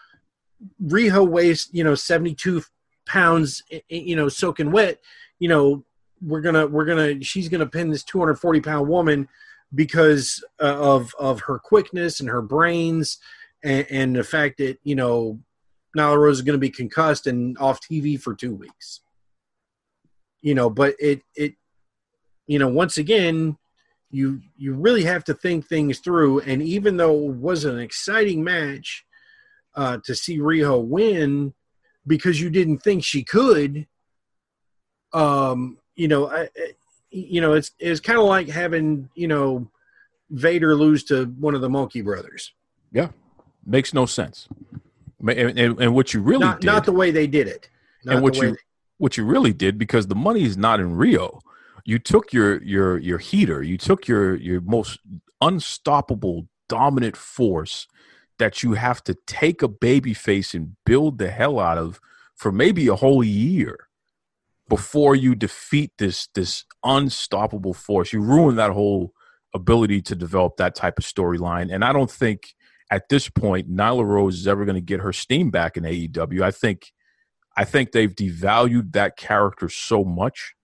Riho 0.82 1.28
weighs 1.28 1.68
you 1.72 1.84
know 1.84 1.94
72 1.94 2.62
pounds 3.06 3.62
i- 3.70 3.82
i- 3.90 3.94
you 3.94 4.16
know 4.16 4.28
soaking 4.30 4.72
wet 4.72 5.00
you 5.38 5.50
know 5.50 5.84
we're 6.22 6.40
gonna 6.40 6.66
we're 6.66 6.86
gonna 6.86 7.22
she's 7.22 7.50
gonna 7.50 7.66
pin 7.66 7.90
this 7.90 8.02
240 8.04 8.60
pound 8.62 8.88
woman 8.88 9.28
because 9.74 10.42
uh, 10.62 10.78
of 10.78 11.14
of 11.18 11.40
her 11.40 11.58
quickness 11.58 12.20
and 12.20 12.30
her 12.30 12.40
brains 12.40 13.18
and, 13.62 13.86
and 13.90 14.16
the 14.16 14.24
fact 14.24 14.56
that 14.56 14.78
you 14.82 14.94
know 14.94 15.38
Nyla 15.94 16.16
Rose 16.16 16.38
is 16.38 16.42
going 16.42 16.54
to 16.54 16.58
be 16.58 16.70
concussed 16.70 17.26
and 17.26 17.56
off 17.58 17.80
TV 17.80 18.18
for 18.20 18.34
two 18.34 18.54
weeks. 18.54 19.00
You 20.40 20.54
know 20.54 20.70
but 20.70 20.94
it 20.98 21.20
it 21.34 21.54
you 22.46 22.58
know 22.58 22.68
once 22.68 22.98
again 22.98 23.56
you 24.10 24.40
you 24.56 24.74
really 24.74 25.04
have 25.04 25.24
to 25.24 25.34
think 25.34 25.66
things 25.66 25.98
through 25.98 26.40
and 26.40 26.62
even 26.62 26.96
though 26.96 27.28
it 27.28 27.36
was 27.36 27.64
an 27.64 27.78
exciting 27.78 28.42
match 28.42 29.04
uh 29.74 29.98
to 30.04 30.14
see 30.14 30.38
Riho 30.38 30.82
win 30.84 31.54
because 32.06 32.40
you 32.40 32.50
didn't 32.50 32.78
think 32.78 33.04
she 33.04 33.24
could 33.24 33.86
um 35.12 35.78
you 35.94 36.08
know 36.08 36.30
I, 36.30 36.48
you 37.10 37.40
know 37.40 37.54
it's 37.54 37.72
it's 37.78 38.00
kind 38.00 38.18
of 38.18 38.26
like 38.26 38.48
having 38.48 39.08
you 39.14 39.28
know 39.28 39.70
Vader 40.30 40.74
lose 40.74 41.04
to 41.04 41.26
one 41.26 41.54
of 41.54 41.60
the 41.60 41.68
Mulkey 41.68 42.02
brothers 42.02 42.52
Yeah, 42.92 43.10
makes 43.64 43.94
no 43.94 44.06
sense. 44.06 44.48
And, 45.20 45.30
and, 45.30 45.80
and 45.80 45.94
what 45.94 46.12
you 46.12 46.20
really 46.20 46.40
not 46.40 46.60
did, 46.60 46.66
not 46.66 46.84
the 46.84 46.92
way 46.92 47.10
they 47.10 47.26
did 47.26 47.46
it 47.46 47.68
not 48.04 48.14
and 48.16 48.22
what 48.22 48.36
you 48.36 48.56
what 48.98 49.16
you 49.16 49.24
really 49.24 49.52
did 49.52 49.78
because 49.78 50.06
the 50.06 50.14
money 50.14 50.44
is 50.44 50.56
not 50.56 50.80
in 50.80 50.96
Riho. 50.96 51.40
You 51.86 52.00
took 52.00 52.32
your 52.32 52.60
your 52.64 52.98
your 52.98 53.18
heater, 53.18 53.62
you 53.62 53.78
took 53.78 54.08
your 54.08 54.34
your 54.34 54.60
most 54.60 54.98
unstoppable 55.40 56.48
dominant 56.68 57.16
force 57.16 57.86
that 58.40 58.64
you 58.64 58.72
have 58.72 59.04
to 59.04 59.14
take 59.26 59.62
a 59.62 59.68
baby 59.68 60.12
face 60.12 60.52
and 60.52 60.76
build 60.84 61.18
the 61.18 61.30
hell 61.30 61.60
out 61.60 61.78
of 61.78 62.00
for 62.34 62.50
maybe 62.50 62.88
a 62.88 62.96
whole 62.96 63.22
year 63.22 63.86
before 64.68 65.14
you 65.14 65.36
defeat 65.36 65.92
this 65.98 66.26
this 66.34 66.64
unstoppable 66.82 67.72
force. 67.72 68.12
You 68.12 68.20
ruin 68.20 68.56
that 68.56 68.72
whole 68.72 69.12
ability 69.54 70.02
to 70.02 70.16
develop 70.16 70.56
that 70.56 70.74
type 70.74 70.98
of 70.98 71.04
storyline. 71.04 71.72
And 71.72 71.84
I 71.84 71.92
don't 71.92 72.10
think 72.10 72.54
at 72.90 73.08
this 73.10 73.28
point 73.28 73.70
Nyla 73.70 74.04
Rose 74.04 74.40
is 74.40 74.48
ever 74.48 74.64
going 74.64 74.74
to 74.74 74.80
get 74.80 75.00
her 75.00 75.12
steam 75.12 75.52
back 75.52 75.76
in 75.76 75.84
AEW. 75.84 76.42
I 76.42 76.50
think 76.50 76.90
I 77.56 77.64
think 77.64 77.92
they've 77.92 78.12
devalued 78.12 78.90
that 78.94 79.16
character 79.16 79.68
so 79.68 80.02
much 80.02 80.55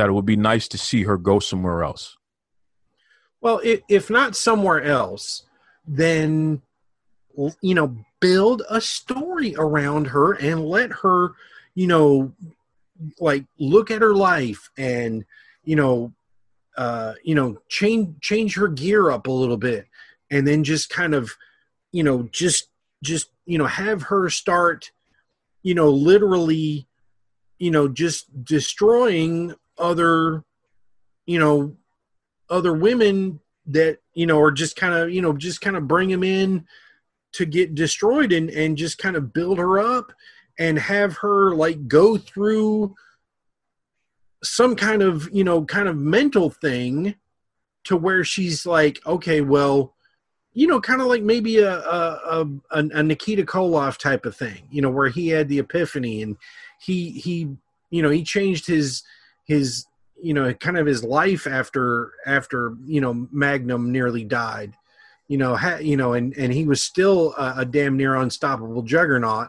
that 0.00 0.08
it 0.08 0.12
would 0.12 0.24
be 0.24 0.36
nice 0.36 0.66
to 0.66 0.78
see 0.78 1.02
her 1.02 1.18
go 1.18 1.38
somewhere 1.38 1.84
else. 1.84 2.16
Well, 3.42 3.60
if, 3.62 4.08
not 4.08 4.34
somewhere 4.34 4.82
else, 4.82 5.42
then 5.86 6.62
you 7.60 7.74
know, 7.74 7.94
build 8.18 8.62
a 8.70 8.80
story 8.80 9.54
around 9.58 10.06
her 10.06 10.32
and 10.32 10.64
let 10.64 10.90
her, 10.90 11.32
you 11.74 11.86
know, 11.86 12.32
like 13.18 13.44
look 13.58 13.90
at 13.90 14.00
her 14.00 14.14
life 14.14 14.70
and 14.78 15.26
you 15.64 15.76
know, 15.76 16.14
uh, 16.78 17.12
you 17.22 17.34
know, 17.34 17.58
change 17.68 18.18
change 18.22 18.56
her 18.56 18.68
gear 18.68 19.10
up 19.10 19.26
a 19.26 19.30
little 19.30 19.58
bit, 19.58 19.86
and 20.30 20.48
then 20.48 20.64
just 20.64 20.88
kind 20.88 21.14
of, 21.14 21.30
you 21.92 22.02
know, 22.02 22.22
just 22.32 22.68
just 23.02 23.30
you 23.44 23.58
know, 23.58 23.66
have 23.66 24.04
her 24.04 24.30
start, 24.30 24.92
you 25.62 25.74
know, 25.74 25.90
literally, 25.90 26.86
you 27.58 27.70
know, 27.70 27.86
just 27.86 28.44
destroying 28.44 29.54
other, 29.80 30.44
you 31.26 31.38
know, 31.38 31.76
other 32.48 32.72
women 32.72 33.40
that 33.66 33.98
you 34.14 34.26
know 34.26 34.40
are 34.40 34.50
just 34.50 34.76
kind 34.76 34.94
of 34.94 35.10
you 35.10 35.22
know 35.22 35.32
just 35.32 35.60
kind 35.60 35.76
of 35.76 35.86
bring 35.86 36.08
them 36.08 36.24
in 36.24 36.66
to 37.32 37.44
get 37.44 37.74
destroyed 37.74 38.32
and 38.32 38.50
and 38.50 38.76
just 38.76 38.98
kind 38.98 39.16
of 39.16 39.32
build 39.32 39.58
her 39.58 39.78
up 39.78 40.12
and 40.58 40.78
have 40.78 41.18
her 41.18 41.54
like 41.54 41.86
go 41.86 42.18
through 42.18 42.94
some 44.42 44.74
kind 44.74 45.02
of 45.02 45.28
you 45.32 45.44
know 45.44 45.64
kind 45.64 45.88
of 45.88 45.96
mental 45.96 46.50
thing 46.50 47.14
to 47.84 47.96
where 47.96 48.24
she's 48.24 48.66
like 48.66 48.98
okay 49.06 49.40
well 49.40 49.94
you 50.52 50.66
know 50.66 50.80
kind 50.80 51.00
of 51.00 51.06
like 51.06 51.22
maybe 51.22 51.58
a 51.58 51.78
a, 51.78 52.46
a 52.72 52.82
a 52.92 53.02
Nikita 53.02 53.44
Koloff 53.44 53.98
type 53.98 54.26
of 54.26 54.36
thing 54.36 54.62
you 54.70 54.82
know 54.82 54.90
where 54.90 55.08
he 55.08 55.28
had 55.28 55.48
the 55.48 55.60
epiphany 55.60 56.22
and 56.22 56.36
he 56.80 57.10
he 57.10 57.48
you 57.90 58.02
know 58.02 58.10
he 58.10 58.24
changed 58.24 58.66
his 58.66 59.02
his 59.50 59.84
you 60.22 60.32
know 60.32 60.54
kind 60.54 60.78
of 60.78 60.86
his 60.86 61.02
life 61.02 61.46
after 61.46 62.12
after 62.24 62.76
you 62.86 63.00
know 63.00 63.26
Magnum 63.32 63.90
nearly 63.92 64.24
died. 64.24 64.74
You 65.28 65.38
know, 65.38 65.54
ha, 65.54 65.76
you 65.76 65.96
know, 65.96 66.14
and 66.14 66.36
and 66.36 66.52
he 66.52 66.64
was 66.64 66.82
still 66.82 67.34
a, 67.34 67.54
a 67.58 67.64
damn 67.64 67.96
near 67.96 68.14
unstoppable 68.16 68.82
juggernaut 68.82 69.48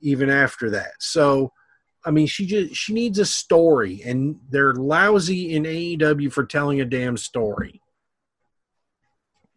even 0.00 0.30
after 0.30 0.70
that. 0.70 0.92
So, 0.98 1.52
I 2.04 2.10
mean, 2.10 2.26
she 2.26 2.46
just 2.46 2.74
she 2.74 2.92
needs 2.92 3.18
a 3.18 3.26
story, 3.26 4.02
and 4.04 4.36
they're 4.50 4.74
lousy 4.74 5.54
in 5.54 5.64
AEW 5.64 6.32
for 6.32 6.44
telling 6.44 6.80
a 6.80 6.84
damn 6.84 7.16
story. 7.16 7.80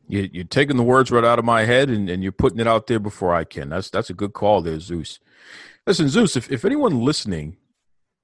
You, 0.07 0.29
you're 0.31 0.43
taking 0.43 0.77
the 0.77 0.83
words 0.83 1.11
right 1.11 1.23
out 1.23 1.39
of 1.39 1.45
my 1.45 1.65
head, 1.65 1.89
and, 1.89 2.09
and 2.09 2.21
you're 2.21 2.31
putting 2.31 2.59
it 2.59 2.67
out 2.67 2.87
there 2.87 2.99
before 2.99 3.33
I 3.33 3.43
can. 3.43 3.69
That's 3.69 3.89
that's 3.89 4.09
a 4.09 4.13
good 4.13 4.33
call 4.33 4.61
there, 4.61 4.79
Zeus. 4.79 5.19
Listen, 5.87 6.07
Zeus, 6.07 6.35
if, 6.35 6.51
if 6.51 6.65
anyone 6.65 7.01
listening 7.01 7.57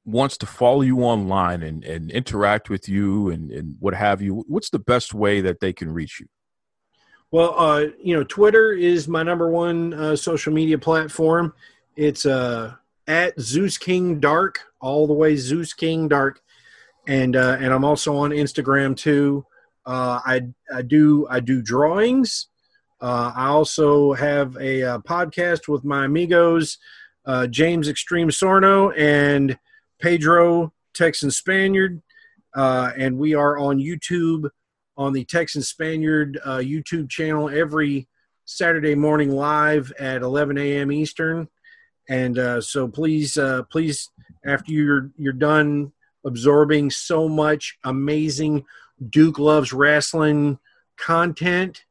wants 0.10 0.38
to 0.38 0.46
follow 0.46 0.82
you 0.82 1.00
online 1.00 1.64
and, 1.64 1.84
and 1.84 2.12
interact 2.12 2.70
with 2.70 2.90
you 2.90 3.30
and, 3.30 3.52
and 3.52 3.76
what 3.80 3.94
have 3.94 4.22
you, 4.22 4.44
what's 4.48 4.70
the 4.70 4.80
best 4.80 5.14
way 5.14 5.42
that 5.42 5.60
they 5.60 5.74
can 5.74 5.92
reach 5.92 6.20
you? 6.20 6.28
Well, 7.32 7.54
uh, 7.58 7.86
you 8.02 8.16
know, 8.16 8.24
Twitter 8.24 8.72
is 8.72 9.08
my 9.08 9.22
number 9.22 9.52
one 9.52 9.94
uh, 9.94 10.16
social 10.16 10.52
media 10.52 10.80
platform. 10.80 11.54
It's 11.96 12.26
uh, 12.26 12.74
at 13.08 13.40
Zeus 13.40 13.78
King 13.78 14.20
Dark, 14.20 14.60
all 14.82 15.06
the 15.06 15.14
way 15.14 15.36
Zeus 15.36 15.74
King 15.74 16.08
Dark, 16.08 16.42
and 17.08 17.36
uh, 17.36 17.58
and 17.60 17.72
I'm 17.72 17.86
also 17.86 18.16
on 18.18 18.32
Instagram 18.32 18.96
too. 18.96 19.46
Uh, 19.86 20.20
I 20.26 20.42
I 20.74 20.82
do 20.82 21.28
I 21.30 21.40
do 21.40 21.62
drawings. 21.62 22.48
Uh, 23.02 23.32
I 23.36 23.48
also 23.48 24.14
have 24.14 24.56
a, 24.58 24.82
a, 24.82 24.96
uh, 24.96 25.00
podcast 25.00 25.70
with 25.70 25.86
my 25.86 26.06
amigos, 26.06 26.78
uh, 27.26 27.48
James 27.48 27.88
Extreme 27.88 28.30
Sorno 28.30 28.94
and 28.98 29.58
Pedro 30.00 30.74
Texan 30.94 31.32
Spaniard, 31.32 32.02
uh, 32.56 32.92
and 32.98 33.18
we 33.18 33.34
are 33.34 33.58
on 33.58 33.80
YouTube 33.80 34.50
on 34.98 35.14
the 35.14 35.24
Texan 35.26 35.62
Spaniard 35.62 36.40
uh, 36.44 36.58
YouTube 36.58 37.10
channel 37.10 37.50
every 37.50 38.08
Saturday 38.46 38.96
morning 38.96 39.30
live 39.30 39.92
at 40.00 40.22
11 40.22 40.58
a.m. 40.58 40.92
Eastern. 40.92 41.48
And 42.10 42.40
uh, 42.40 42.62
so 42.62 42.88
please, 42.88 43.38
uh, 43.38 43.64
please, 43.70 44.10
after 44.46 44.72
you're 44.74 45.12
you're 45.18 45.34
done 45.34 45.92
absorbing 46.26 46.90
so 46.90 47.30
much 47.30 47.78
amazing 47.84 48.66
Duke 49.10 49.38
loves 49.38 49.72
wrestling 49.72 50.58
content, 50.98 51.86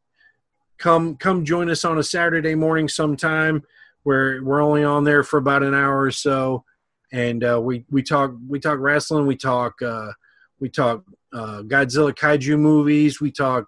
come 0.76 1.16
come 1.16 1.44
join 1.44 1.70
us 1.70 1.84
on 1.84 1.98
a 1.98 2.02
Saturday 2.02 2.54
morning 2.54 2.88
sometime. 2.88 3.62
Where 4.02 4.42
we're 4.42 4.62
only 4.62 4.84
on 4.84 5.04
there 5.04 5.22
for 5.22 5.36
about 5.36 5.62
an 5.62 5.74
hour 5.74 6.00
or 6.00 6.10
so, 6.10 6.64
and 7.12 7.44
uh, 7.44 7.60
we 7.60 7.84
we 7.90 8.02
talk 8.02 8.34
we 8.46 8.60
talk 8.60 8.78
wrestling, 8.78 9.26
we 9.26 9.36
talk 9.36 9.80
uh, 9.82 10.12
we 10.60 10.68
talk 10.68 11.04
uh, 11.32 11.62
Godzilla 11.62 12.12
kaiju 12.12 12.58
movies, 12.58 13.20
we 13.20 13.30
talk 13.30 13.66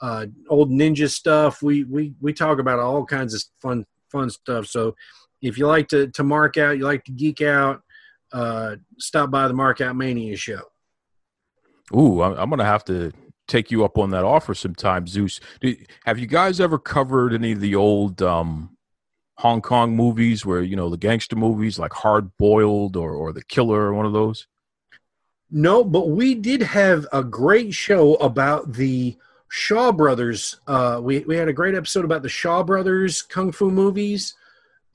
uh, 0.00 0.26
old 0.48 0.70
ninja 0.70 1.10
stuff. 1.10 1.62
We 1.62 1.84
we 1.84 2.14
we 2.20 2.32
talk 2.32 2.58
about 2.58 2.78
all 2.78 3.04
kinds 3.04 3.34
of 3.34 3.42
fun 3.60 3.84
fun 4.10 4.30
stuff. 4.30 4.66
So 4.66 4.94
if 5.42 5.58
you 5.58 5.66
like 5.66 5.88
to 5.88 6.08
to 6.08 6.24
mark 6.24 6.56
out, 6.56 6.78
you 6.78 6.84
like 6.84 7.04
to 7.04 7.12
geek 7.12 7.42
out, 7.42 7.82
uh, 8.32 8.76
stop 8.98 9.30
by 9.30 9.48
the 9.48 9.54
Mark 9.54 9.80
Out 9.80 9.96
Mania 9.96 10.36
show. 10.36 10.62
Ooh, 11.94 12.22
I'm 12.22 12.50
gonna 12.50 12.64
have 12.64 12.84
to 12.86 13.12
take 13.46 13.70
you 13.70 13.84
up 13.84 13.96
on 13.98 14.10
that 14.10 14.24
offer 14.24 14.54
sometime, 14.54 15.06
Zeus. 15.06 15.40
Have 16.04 16.18
you 16.18 16.26
guys 16.26 16.60
ever 16.60 16.78
covered 16.78 17.32
any 17.32 17.52
of 17.52 17.60
the 17.60 17.74
old 17.74 18.20
um, 18.22 18.76
Hong 19.38 19.62
Kong 19.62 19.94
movies 19.94 20.44
where 20.44 20.62
you 20.62 20.74
know 20.74 20.90
the 20.90 20.96
gangster 20.96 21.36
movies 21.36 21.78
like 21.78 21.92
Hard 21.92 22.36
Boiled 22.38 22.96
or 22.96 23.12
or 23.12 23.32
The 23.32 23.44
Killer 23.44 23.80
or 23.82 23.94
one 23.94 24.06
of 24.06 24.12
those? 24.12 24.46
No, 25.50 25.84
but 25.84 26.10
we 26.10 26.34
did 26.34 26.60
have 26.62 27.06
a 27.12 27.22
great 27.22 27.72
show 27.72 28.14
about 28.14 28.72
the 28.72 29.16
Shaw 29.48 29.92
Brothers. 29.92 30.60
Uh, 30.66 31.00
we 31.02 31.20
we 31.20 31.36
had 31.36 31.48
a 31.48 31.52
great 31.52 31.76
episode 31.76 32.04
about 32.04 32.22
the 32.22 32.28
Shaw 32.28 32.64
Brothers 32.64 33.22
kung 33.22 33.52
fu 33.52 33.70
movies. 33.70 34.34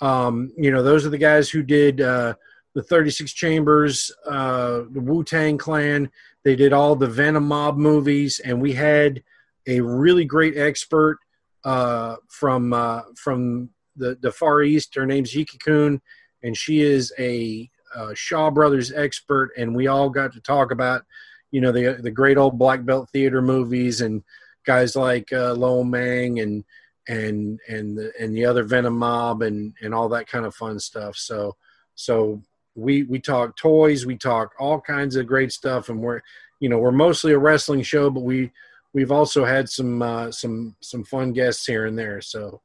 Um, 0.02 0.52
you 0.58 0.72
know, 0.72 0.84
those 0.84 1.06
are 1.06 1.10
the 1.10 1.18
guys 1.18 1.50
who 1.50 1.64
did 1.64 2.02
uh, 2.02 2.34
the 2.74 2.84
Thirty 2.84 3.12
Six 3.12 3.32
Chambers, 3.32 4.12
uh, 4.28 4.84
the 4.92 5.00
Wu 5.00 5.24
Tang 5.24 5.58
Clan. 5.58 6.12
They 6.44 6.58
did 6.58 6.74
all 6.74 6.98
the 6.98 7.08
Venom 7.08 7.48
Mob 7.48 7.78
movies, 7.78 8.42
and 8.42 8.62
we 8.62 8.74
had 8.74 9.24
a 9.68 9.80
really 9.80 10.26
great 10.26 10.58
expert 10.58 11.20
uh, 11.64 12.18
from 12.28 12.74
uh, 12.74 13.04
from 13.16 13.70
the, 13.96 14.18
the 14.22 14.32
Far 14.32 14.64
East. 14.64 14.96
Her 14.96 15.06
name's 15.06 15.34
Yiki 15.34 15.58
Kun, 15.60 16.02
and 16.44 16.58
she 16.58 16.82
is 16.82 17.14
a 17.20 17.70
uh, 17.96 18.14
Shaw 18.14 18.50
Brothers 18.50 18.92
expert, 18.92 19.52
and 19.58 19.76
we 19.76 19.88
all 19.88 20.10
got 20.10 20.34
to 20.34 20.42
talk 20.42 20.72
about, 20.72 21.04
you 21.52 21.62
know, 21.62 21.72
the 21.72 22.00
the 22.02 22.12
great 22.12 22.38
old 22.38 22.58
black 22.58 22.86
belt 22.86 23.10
theater 23.12 23.42
movies 23.42 24.02
and 24.02 24.24
guys 24.66 24.96
like 24.96 25.32
uh, 25.32 25.54
Lo 25.54 25.84
Mang 25.84 26.40
and 26.40 26.64
and 27.08 27.60
and 27.68 27.98
the, 27.98 28.12
and 28.20 28.36
the 28.36 28.46
other 28.46 28.64
Venom 28.64 28.98
Mob 28.98 29.42
and 29.42 29.74
and 29.82 29.94
all 29.94 30.10
that 30.10 30.28
kind 30.28 30.46
of 30.46 30.56
fun 30.56 30.80
stuff. 30.80 31.16
So 31.16 31.56
so 31.96 32.42
we 32.76 33.04
we 33.04 33.20
talk 33.20 33.56
toys, 33.56 34.06
we 34.06 34.18
talk 34.18 34.54
all 34.60 34.82
kinds 34.82 35.16
of 35.16 35.28
great 35.28 35.52
stuff, 35.52 35.90
and 35.90 36.00
we're 36.00 36.22
you 36.60 36.70
know 36.70 36.78
we're 36.78 36.92
mostly 36.92 37.34
a 37.34 37.40
wrestling 37.40 37.84
show, 37.84 38.10
but 38.10 38.24
we 38.24 38.52
we've 38.94 39.12
also 39.12 39.46
had 39.46 39.70
some 39.70 40.02
uh, 40.02 40.32
some 40.32 40.76
some 40.82 41.04
fun 41.04 41.34
guests 41.34 41.66
here 41.66 41.86
and 41.86 41.98
there. 41.98 42.22
So 42.22 42.62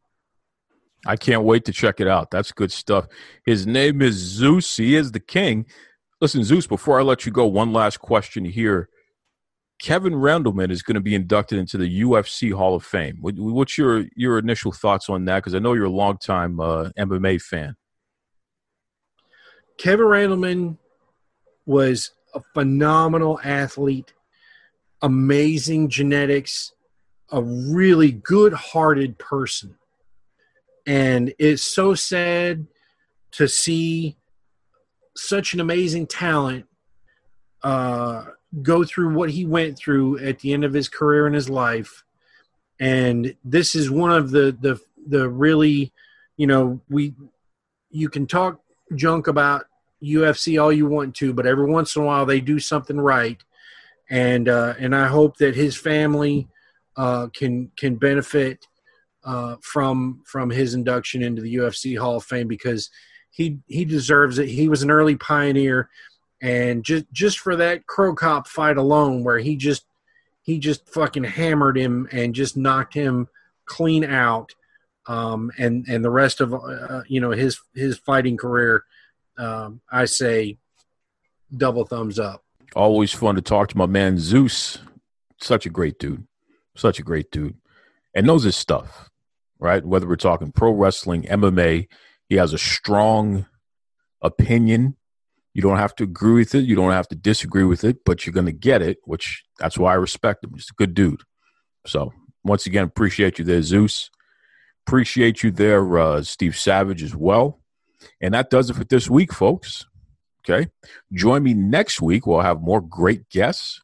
I 1.06 1.16
can't 1.16 1.44
wait 1.44 1.64
to 1.66 1.72
check 1.72 2.00
it 2.00 2.08
out. 2.08 2.30
That's 2.30 2.52
good 2.52 2.72
stuff. 2.72 3.06
His 3.44 3.66
name 3.66 4.02
is 4.02 4.14
Zeus. 4.14 4.76
He 4.76 4.96
is 4.96 5.12
the 5.12 5.20
king. 5.20 5.66
Listen, 6.20 6.42
Zeus, 6.42 6.66
before 6.66 6.98
I 6.98 7.02
let 7.02 7.24
you 7.24 7.32
go, 7.32 7.46
one 7.46 7.72
last 7.72 7.98
question 7.98 8.44
here. 8.44 8.88
Kevin 9.80 10.14
Randleman 10.14 10.72
is 10.72 10.82
going 10.82 10.96
to 10.96 11.00
be 11.00 11.14
inducted 11.14 11.56
into 11.56 11.78
the 11.78 12.02
UFC 12.02 12.52
Hall 12.52 12.74
of 12.74 12.84
Fame. 12.84 13.18
What's 13.20 13.78
your 13.78 14.06
your 14.16 14.37
initial 14.38 14.72
thoughts 14.72 15.08
on 15.08 15.24
that? 15.26 15.37
Because 15.37 15.54
I 15.54 15.61
know 15.61 15.74
you're 15.74 15.84
a 15.84 15.90
longtime 15.90 16.58
uh, 16.58 16.90
MMA 16.98 17.40
fan. 17.40 17.76
Kevin 19.78 20.06
Randleman 20.06 20.78
was 21.64 22.11
a 22.34 22.40
phenomenal 22.54 23.38
athlete, 23.44 24.12
amazing 25.00 25.88
genetics, 25.90 26.72
a 27.30 27.40
really 27.40 28.11
good-hearted 28.11 29.16
person 29.18 29.76
and 30.88 31.35
it's 31.38 31.62
so 31.62 31.94
sad 31.94 32.66
to 33.33 33.46
see 33.46 34.16
such 35.14 35.53
an 35.53 35.61
amazing 35.61 36.07
talent 36.07 36.64
uh, 37.62 38.24
go 38.62 38.85
through 38.85 39.14
what 39.14 39.29
he 39.29 39.44
went 39.44 39.77
through 39.77 40.18
at 40.18 40.38
the 40.38 40.55
end 40.55 40.64
of 40.64 40.72
his 40.72 40.88
career 40.88 41.27
and 41.27 41.35
his 41.35 41.51
life. 41.51 42.05
And 42.81 43.35
this 43.44 43.74
is 43.74 43.90
one 43.90 44.12
of 44.12 44.31
the 44.31 44.57
the 44.59 44.81
the 45.07 45.29
really, 45.29 45.92
you 46.38 46.46
know, 46.46 46.81
we 46.88 47.14
you 47.90 48.09
can 48.09 48.27
talk 48.27 48.59
junk 48.94 49.27
about 49.27 49.66
UFC 50.03 50.61
all 50.61 50.72
you 50.72 50.87
want 50.87 51.14
to, 51.16 51.35
but 51.35 51.46
every 51.46 51.70
once 51.70 51.96
in 51.96 52.03
a 52.03 52.07
while 52.07 52.24
they 52.24 52.40
do 52.40 52.59
something 52.59 52.98
right, 52.98 53.42
and 54.09 54.48
uh, 54.48 54.72
and 54.79 54.96
I 54.96 55.09
hope 55.09 55.37
that 55.37 55.55
his 55.55 55.77
family 55.77 56.48
uh, 56.96 57.27
can 57.27 57.72
can 57.77 57.96
benefit 57.96 58.66
uh, 59.28 59.56
from 59.60 60.22
from 60.24 60.48
his 60.48 60.72
induction 60.72 61.22
into 61.22 61.42
the 61.42 61.56
UFC 61.56 61.98
Hall 61.98 62.16
of 62.16 62.24
Fame 62.24 62.48
because 62.48 62.88
he 63.28 63.58
he 63.66 63.84
deserves 63.84 64.38
it. 64.38 64.48
He 64.48 64.70
was 64.70 64.82
an 64.82 64.90
early 64.90 65.16
pioneer, 65.16 65.90
and 66.40 66.82
just 66.82 67.04
just 67.12 67.38
for 67.38 67.54
that 67.56 67.86
Cro 67.86 68.14
Cop 68.14 68.48
fight 68.48 68.78
alone, 68.78 69.22
where 69.22 69.38
he 69.38 69.56
just 69.56 69.84
he 70.40 70.58
just 70.58 70.88
fucking 70.88 71.24
hammered 71.24 71.76
him 71.76 72.08
and 72.10 72.34
just 72.34 72.56
knocked 72.56 72.94
him 72.94 73.28
clean 73.66 74.02
out, 74.02 74.54
um, 75.06 75.52
and 75.58 75.86
and 75.88 76.02
the 76.02 76.10
rest 76.10 76.40
of 76.40 76.54
uh, 76.54 77.02
you 77.06 77.20
know 77.20 77.32
his 77.32 77.60
his 77.74 77.98
fighting 77.98 78.38
career, 78.38 78.84
um, 79.36 79.82
I 79.92 80.06
say 80.06 80.56
double 81.54 81.85
thumbs 81.85 82.18
up. 82.18 82.42
Always 82.74 83.12
fun 83.12 83.35
to 83.35 83.42
talk 83.42 83.68
to 83.68 83.76
my 83.76 83.87
man 83.87 84.16
Zeus. 84.16 84.79
Such 85.38 85.66
a 85.66 85.70
great 85.70 85.98
dude. 85.98 86.26
Such 86.76 86.98
a 86.98 87.02
great 87.02 87.31
dude. 87.31 87.56
And 88.14 88.26
knows 88.26 88.44
his 88.44 88.56
stuff 88.56 89.10
right? 89.59 89.85
Whether 89.85 90.06
we're 90.06 90.17
talking 90.17 90.52
pro 90.52 90.73
wrestling, 90.73 91.23
MMA, 91.23 91.88
he 92.29 92.37
has 92.37 92.52
a 92.52 92.59
strong 92.59 93.46
opinion. 94.23 94.96
You 95.54 95.63
don't 95.63 95.79
have 95.79 95.94
to 95.96 96.04
agree 96.04 96.35
with 96.35 96.54
it. 96.54 96.65
You 96.65 96.77
don't 96.77 96.92
have 96.92 97.09
to 97.09 97.17
disagree 97.17 97.65
with 97.65 97.85
it, 97.85 98.04
but 98.04 98.25
you're 98.25 98.33
going 98.33 98.46
to 98.46 98.52
get 98.52 98.83
it, 98.83 98.98
which 99.04 99.44
that's 99.59 99.79
why 99.79 99.92
I 99.92 99.96
respect 99.96 100.44
him. 100.44 100.52
He's 100.54 100.69
a 100.71 100.75
good 100.75 100.94
dude. 100.94 101.23
So, 101.87 102.13
once 102.44 102.67
again, 102.67 102.85
appreciate 102.85 103.38
you 103.38 103.44
there, 103.44 103.63
Zeus. 103.63 104.11
Appreciate 104.87 105.42
you 105.42 105.50
there, 105.50 105.98
uh, 105.98 106.23
Steve 106.23 106.56
Savage, 106.56 107.02
as 107.02 107.15
well. 107.15 107.61
And 108.21 108.35
that 108.35 108.50
does 108.50 108.71
it 108.71 108.75
for 108.75 108.85
this 108.85 109.11
week, 109.11 109.33
folks. 109.33 109.87
Okay. 110.48 110.69
Join 111.13 111.42
me 111.42 111.54
next 111.54 112.00
week. 112.00 112.27
We'll 112.27 112.40
have 112.40 112.61
more 112.61 112.81
great 112.81 113.29
guests. 113.29 113.83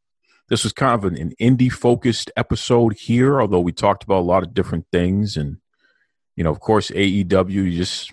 This 0.49 0.63
was 0.63 0.73
kind 0.73 0.95
of 0.95 1.05
an, 1.05 1.19
an 1.19 1.33
indie 1.41 1.73
focused 1.73 2.31
episode 2.37 2.95
here, 2.95 3.41
although 3.41 3.61
we 3.61 3.73
talked 3.73 4.05
about 4.05 4.21
a 4.21 4.31
lot 4.31 4.43
of 4.43 4.55
different 4.55 4.87
things 4.93 5.37
and 5.37 5.59
you 6.37 6.45
know, 6.45 6.51
of 6.51 6.61
course, 6.61 6.91
AEW, 6.91 7.73
just 7.73 8.13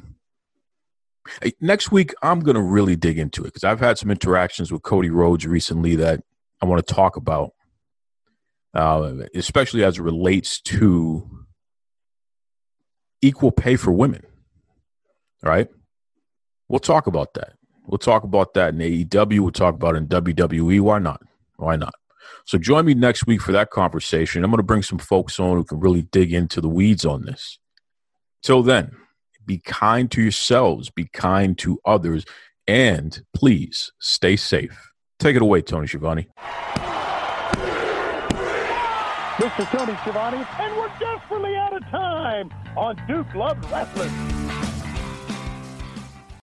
next 1.60 1.92
week, 1.92 2.14
I'm 2.22 2.42
going 2.42 2.56
to 2.56 2.62
really 2.62 2.96
dig 2.96 3.18
into 3.18 3.42
it 3.42 3.46
because 3.46 3.64
I've 3.64 3.80
had 3.80 3.98
some 3.98 4.12
interactions 4.12 4.72
with 4.72 4.84
Cody 4.84 5.10
Rhodes 5.10 5.48
recently 5.48 5.96
that 5.98 6.22
I 6.62 6.66
want 6.66 6.86
to 6.86 6.94
talk 6.94 7.16
about, 7.16 7.52
uh, 8.74 9.14
especially 9.34 9.84
as 9.84 9.98
it 9.98 10.04
relates 10.04 10.62
to 10.62 11.30
equal 13.22 13.52
pay 13.52 13.76
for 13.76 13.92
women. 13.92 14.24
Right? 15.44 15.70
We'll 16.68 16.80
talk 16.80 17.08
about 17.08 17.34
that. 17.34 17.54
We'll 17.88 17.98
talk 17.98 18.24
about 18.24 18.54
that 18.54 18.76
in 18.76 18.80
AEW. 18.80 19.40
We'll 19.40 19.52
talk 19.52 19.74
about 19.74 19.96
it 19.96 20.00
in 20.00 20.08
WWE. 20.08 20.80
Why 20.82 21.00
not? 21.00 21.22
Why 21.58 21.76
not? 21.76 21.94
So 22.46 22.58
join 22.58 22.86
me 22.86 22.94
next 22.94 23.28
week 23.28 23.42
for 23.42 23.52
that 23.52 23.72
conversation. 23.72 24.44
I'm 24.44 24.52
going 24.52 24.58
to 24.58 24.64
bring 24.64 24.84
some 24.84 25.00
folks 25.00 25.40
on 25.40 25.58
who 25.58 25.64
can 25.64 25.80
really 25.80 26.04
dig 26.04 26.34
into 26.34 26.62
the 26.62 26.70
weeds 26.70 27.06
on 27.06 27.24
this. 27.26 27.60
Till 28.44 28.64
then, 28.64 28.92
be 29.46 29.60
kind 29.60 30.10
to 30.12 30.22
yourselves, 30.22 30.90
be 30.90 31.06
kind 31.14 31.58
to 31.60 31.80
others, 31.86 32.26
and 32.68 33.22
please 33.34 33.92
stay 34.00 34.36
safe. 34.36 34.92
Take 35.20 35.36
it 35.36 35.42
away, 35.42 35.62
Tony 35.62 35.88
Schiavone. 35.88 36.28
Mr. 39.38 39.70
Tony 39.72 39.96
Schiavone, 40.02 40.46
and 40.60 40.76
we're 40.76 40.92
desperately 41.00 41.56
out 41.56 41.76
of 41.76 41.84
time 41.84 42.52
on 42.76 42.96
Duke 43.08 43.34
Love 43.36 43.58
Wrestling. 43.72 44.71